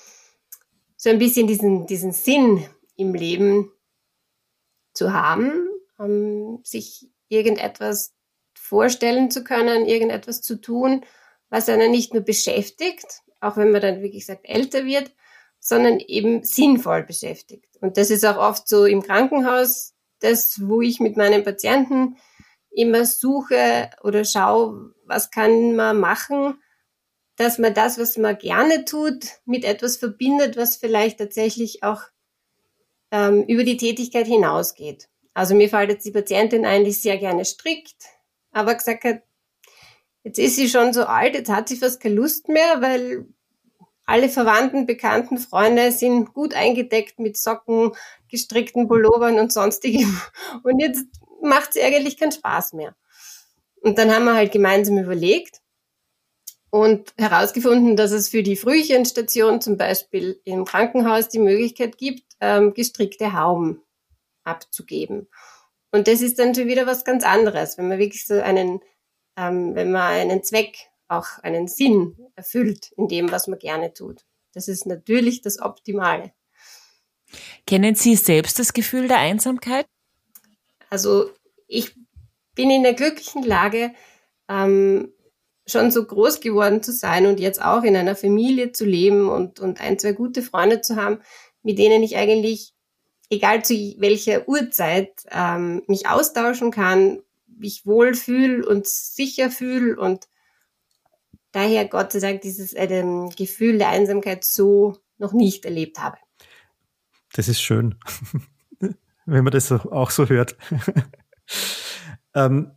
so 0.95 1.09
ein 1.09 1.19
bisschen 1.19 1.47
diesen, 1.47 1.87
diesen 1.87 2.11
Sinn 2.11 2.65
im 2.95 3.13
Leben 3.13 3.71
zu 4.97 5.13
haben, 5.13 5.69
um, 5.97 6.59
sich 6.63 7.09
irgendetwas 7.29 8.13
vorstellen 8.55 9.31
zu 9.31 9.43
können, 9.43 9.85
irgendetwas 9.85 10.41
zu 10.41 10.59
tun, 10.59 11.05
was 11.49 11.69
einen 11.69 11.91
nicht 11.91 12.13
nur 12.13 12.23
beschäftigt, 12.23 13.21
auch 13.39 13.55
wenn 13.57 13.71
man 13.71 13.81
dann, 13.81 14.01
wie 14.01 14.11
gesagt, 14.11 14.41
älter 14.43 14.85
wird, 14.85 15.11
sondern 15.59 15.99
eben 15.99 16.43
sinnvoll 16.43 17.03
beschäftigt. 17.03 17.77
Und 17.81 17.97
das 17.97 18.09
ist 18.09 18.25
auch 18.25 18.37
oft 18.37 18.67
so 18.67 18.85
im 18.85 19.01
Krankenhaus, 19.01 19.93
das, 20.19 20.59
wo 20.63 20.81
ich 20.81 20.99
mit 20.99 21.15
meinen 21.15 21.43
Patienten 21.43 22.17
immer 22.71 23.05
suche 23.05 23.89
oder 24.03 24.25
schaue, 24.25 24.93
was 25.05 25.31
kann 25.31 25.75
man 25.75 25.99
machen, 25.99 26.59
dass 27.35 27.59
man 27.59 27.73
das, 27.73 27.99
was 27.99 28.17
man 28.17 28.37
gerne 28.37 28.85
tut, 28.85 29.25
mit 29.45 29.63
etwas 29.63 29.97
verbindet, 29.97 30.57
was 30.57 30.77
vielleicht 30.77 31.19
tatsächlich 31.19 31.83
auch 31.83 32.01
ähm, 33.11 33.43
über 33.43 33.63
die 33.63 33.77
Tätigkeit 33.77 34.27
hinausgeht. 34.27 35.09
Also 35.33 35.55
mir 35.55 35.69
fällt 35.69 35.91
jetzt 35.91 36.05
die 36.05 36.11
Patientin 36.11 36.65
ein, 36.65 36.83
die 36.83 36.91
sehr 36.91 37.17
gerne 37.17 37.45
strickt, 37.45 38.05
aber 38.51 38.75
gesagt 38.75 39.03
hat, 39.03 39.21
jetzt 40.23 40.39
ist 40.39 40.55
sie 40.55 40.69
schon 40.69 40.93
so 40.93 41.05
alt, 41.05 41.35
jetzt 41.35 41.49
hat 41.49 41.69
sie 41.69 41.77
fast 41.77 42.01
keine 42.01 42.15
Lust 42.15 42.49
mehr, 42.49 42.81
weil 42.81 43.27
alle 44.05 44.29
Verwandten, 44.29 44.85
Bekannten, 44.85 45.37
Freunde 45.37 45.91
sind 45.91 46.33
gut 46.33 46.53
eingedeckt 46.53 47.19
mit 47.19 47.37
Socken, 47.37 47.91
gestrickten 48.29 48.87
Pullovern 48.87 49.37
und 49.37 49.51
sonstigem. 49.51 50.19
Und 50.63 50.79
jetzt 50.79 51.05
macht 51.41 51.75
es 51.75 51.83
eigentlich 51.83 52.17
keinen 52.17 52.31
Spaß 52.31 52.73
mehr. 52.73 52.95
Und 53.81 53.97
dann 53.97 54.11
haben 54.11 54.25
wir 54.25 54.33
halt 54.33 54.51
gemeinsam 54.51 54.97
überlegt 54.97 55.61
und 56.69 57.13
herausgefunden, 57.17 57.95
dass 57.95 58.11
es 58.11 58.29
für 58.29 58.43
die 58.43 58.55
Frühchenstation 58.55 59.61
zum 59.61 59.77
Beispiel 59.77 60.41
im 60.43 60.65
Krankenhaus 60.65 61.29
die 61.29 61.39
Möglichkeit 61.39 61.97
gibt, 61.97 62.26
ähm, 62.39 62.73
gestrickte 62.73 63.33
Hauben 63.33 63.81
abzugeben. 64.43 65.27
Und 65.91 66.07
das 66.07 66.21
ist 66.21 66.39
dann 66.39 66.53
schon 66.53 66.67
wieder 66.67 66.85
was 66.85 67.05
ganz 67.05 67.23
anderes, 67.23 67.77
wenn 67.77 67.87
man 67.87 67.99
wirklich 67.99 68.25
so 68.25 68.35
einen, 68.35 68.81
ähm, 69.37 69.75
wenn 69.75 69.91
man 69.91 70.13
einen 70.13 70.43
Zweck, 70.43 70.77
auch 71.07 71.39
einen 71.41 71.67
Sinn 71.67 72.17
erfüllt 72.35 72.91
in 72.97 73.07
dem, 73.07 73.31
was 73.31 73.47
man 73.47 73.59
gerne 73.59 73.93
tut. 73.93 74.25
Das 74.53 74.67
ist 74.67 74.85
natürlich 74.85 75.41
das 75.41 75.59
Optimale. 75.61 76.33
Kennen 77.65 77.95
Sie 77.95 78.15
selbst 78.15 78.59
das 78.59 78.73
Gefühl 78.73 79.07
der 79.07 79.19
Einsamkeit? 79.19 79.85
Also 80.89 81.29
ich 81.67 81.95
bin 82.55 82.69
in 82.69 82.83
der 82.83 82.93
glücklichen 82.93 83.43
Lage, 83.43 83.93
ähm, 84.49 85.13
schon 85.67 85.91
so 85.91 86.05
groß 86.05 86.39
geworden 86.39 86.81
zu 86.81 86.93
sein 86.93 87.25
und 87.25 87.39
jetzt 87.39 87.61
auch 87.61 87.83
in 87.83 87.95
einer 87.95 88.15
Familie 88.15 88.71
zu 88.71 88.85
leben 88.85 89.29
und, 89.29 89.59
und 89.59 89.81
ein, 89.81 89.99
zwei 89.99 90.13
gute 90.13 90.41
Freunde 90.41 90.81
zu 90.81 90.95
haben, 90.95 91.21
mit 91.67 91.77
denen 91.77 92.01
ich 92.01 92.15
eigentlich, 92.15 92.73
egal 93.29 93.63
zu 93.63 93.73
welcher 93.97 94.47
Uhrzeit, 94.47 95.11
ähm, 95.31 95.83
mich 95.87 96.07
austauschen 96.07 96.71
kann, 96.71 97.19
mich 97.45 97.85
wohl 97.85 98.13
fühle 98.13 98.65
und 98.65 98.87
sicher 98.87 99.51
fühle 99.51 99.99
und 99.99 100.29
daher 101.51 101.85
Gott 101.87 102.13
sei 102.13 102.19
Dank 102.19 102.41
dieses 102.41 102.71
äh, 102.73 103.03
Gefühl 103.35 103.77
der 103.79 103.89
Einsamkeit 103.89 104.45
so 104.45 104.97
noch 105.17 105.33
nicht 105.33 105.65
erlebt 105.65 105.99
habe. 105.99 106.17
Das 107.33 107.47
ist 107.49 107.61
schön 107.61 107.95
wenn 109.27 109.43
man 109.43 109.51
das 109.51 109.71
auch 109.71 110.09
so 110.09 110.27
hört. 110.27 110.57
ähm, 112.33 112.71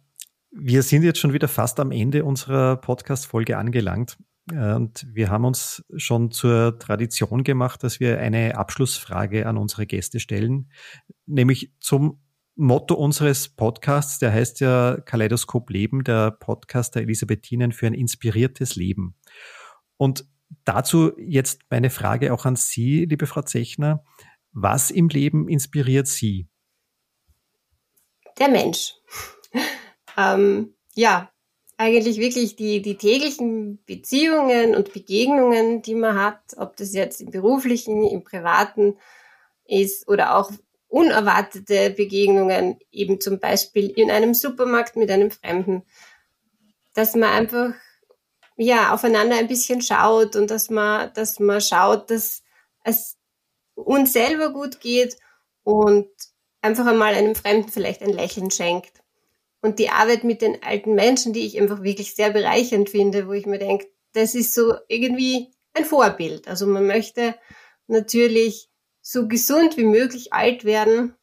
wir 0.50 0.83
sind 0.83 1.05
jetzt 1.05 1.20
schon 1.20 1.33
wieder 1.33 1.48
fast 1.48 1.81
am 1.81 1.92
Ende 1.92 2.24
unserer 2.24 2.76
Podcast-Folge 2.76 3.57
angelangt. 3.57 4.18
Und 4.51 5.07
wir 5.13 5.31
haben 5.31 5.45
uns 5.45 5.85
schon 5.97 6.31
zur 6.31 6.79
Tradition 6.79 7.45
gemacht, 7.45 7.85
dass 7.85 8.01
wir 8.01 8.19
eine 8.19 8.57
Abschlussfrage 8.57 9.47
an 9.47 9.57
unsere 9.57 9.87
Gäste 9.87 10.19
stellen, 10.19 10.71
nämlich 11.27 11.73
zum 11.79 12.21
Motto 12.57 12.95
unseres 12.95 13.49
Podcasts, 13.49 14.19
der 14.19 14.33
heißt 14.33 14.61
ja 14.61 14.99
Kaleidoskop 15.01 15.71
Leben, 15.71 16.05
der 16.05 16.33
Podcast 16.33 16.95
der 16.95 17.03
Elisabethinen 17.03 17.73
für 17.73 17.87
ein 17.87 17.95
inspiriertes 17.95 18.77
Leben. 18.77 19.15
Und 19.97 20.27
dazu 20.65 21.13
jetzt 21.17 21.63
meine 21.71 21.91
Frage 21.91 22.35
auch 22.35 22.45
an 22.45 22.57
Sie, 22.57 23.05
liebe 23.05 23.27
Frau 23.27 23.43
Zechner. 23.43 24.05
Was 24.53 24.91
im 24.91 25.09
Leben 25.09 25.49
inspiriert 25.49 26.09
Sie? 26.09 26.49
Der 28.39 28.49
Mensch. 28.49 28.95
ähm, 30.17 30.75
ja, 30.95 31.31
eigentlich 31.81 32.19
wirklich 32.19 32.57
die, 32.57 32.83
die 32.83 32.99
täglichen 32.99 33.83
Beziehungen 33.87 34.75
und 34.75 34.93
Begegnungen, 34.93 35.81
die 35.81 35.95
man 35.95 36.23
hat, 36.23 36.38
ob 36.59 36.77
das 36.77 36.93
jetzt 36.93 37.23
im 37.23 37.31
beruflichen, 37.31 38.05
im 38.05 38.23
privaten 38.23 38.99
ist 39.66 40.07
oder 40.07 40.37
auch 40.37 40.51
unerwartete 40.88 41.88
Begegnungen, 41.88 42.79
eben 42.93 43.19
zum 43.19 43.40
Beispiel 43.40 43.88
in 43.88 44.11
einem 44.11 44.35
Supermarkt 44.35 44.97
mit 44.97 45.11
einem 45.11 45.31
Fremden, 45.31 45.83
dass 46.93 47.14
man 47.14 47.31
einfach 47.31 47.73
ja 48.59 48.93
aufeinander 48.93 49.37
ein 49.37 49.49
bisschen 49.49 49.81
schaut 49.81 50.37
und 50.37 50.51
dass 50.51 50.69
man, 50.69 51.11
dass 51.14 51.40
man 51.40 51.62
schaut, 51.62 52.11
dass 52.11 52.43
es 52.85 53.16
uns 53.75 54.12
selber 54.12 54.53
gut 54.53 54.81
geht 54.81 55.16
und 55.62 56.11
einfach 56.61 56.85
einmal 56.85 57.14
einem 57.14 57.35
Fremden 57.35 57.71
vielleicht 57.71 58.03
ein 58.03 58.12
Lächeln 58.12 58.51
schenkt. 58.51 59.00
Und 59.62 59.79
die 59.79 59.90
Arbeit 59.90 60.25
mit 60.25 60.42
den 60.42 60.62
alten 60.62 60.94
Menschen, 60.94 61.33
die 61.33 61.46
ich 61.46 61.61
einfach 61.61 61.83
wirklich 61.83 62.14
sehr 62.14 62.31
bereichernd 62.31 62.88
finde, 62.90 63.27
wo 63.27 63.33
ich 63.33 63.46
mir 63.46 63.59
denke, 63.59 63.87
das 64.12 64.35
ist 64.35 64.55
so 64.55 64.75
irgendwie 64.88 65.53
ein 65.75 65.85
Vorbild. 65.85 66.49
Also 66.49 66.66
man 66.66 66.87
möchte 66.87 67.35
natürlich 67.87 68.70
so 69.03 69.29
gesund 69.29 69.77
wie 69.77 69.85
möglich 69.85 70.33
alt 70.33 70.64
werden, 70.64 71.14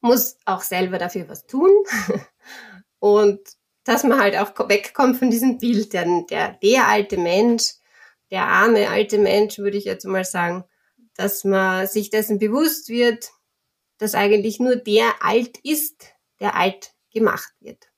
muss 0.00 0.36
auch 0.44 0.62
selber 0.62 0.98
dafür 0.98 1.28
was 1.28 1.46
tun. 1.46 1.70
Und 2.98 3.40
dass 3.84 4.04
man 4.04 4.20
halt 4.20 4.36
auch 4.36 4.52
wegkommt 4.68 5.16
von 5.16 5.30
diesem 5.30 5.58
Bild, 5.58 5.92
der, 5.92 6.06
der, 6.28 6.58
der 6.62 6.86
alte 6.86 7.16
Mensch, 7.16 7.74
der 8.30 8.44
arme 8.44 8.88
alte 8.88 9.18
Mensch, 9.18 9.58
würde 9.58 9.76
ich 9.76 9.84
jetzt 9.84 10.04
mal 10.04 10.24
sagen, 10.24 10.64
dass 11.16 11.44
man 11.44 11.86
sich 11.86 12.10
dessen 12.10 12.38
bewusst 12.38 12.88
wird, 12.88 13.30
dass 13.98 14.14
eigentlich 14.14 14.60
nur 14.60 14.76
der 14.76 15.12
alt 15.20 15.58
ist, 15.58 16.14
der 16.40 16.56
alt 16.56 16.94
gemacht 17.10 17.52
wird. 17.60 17.90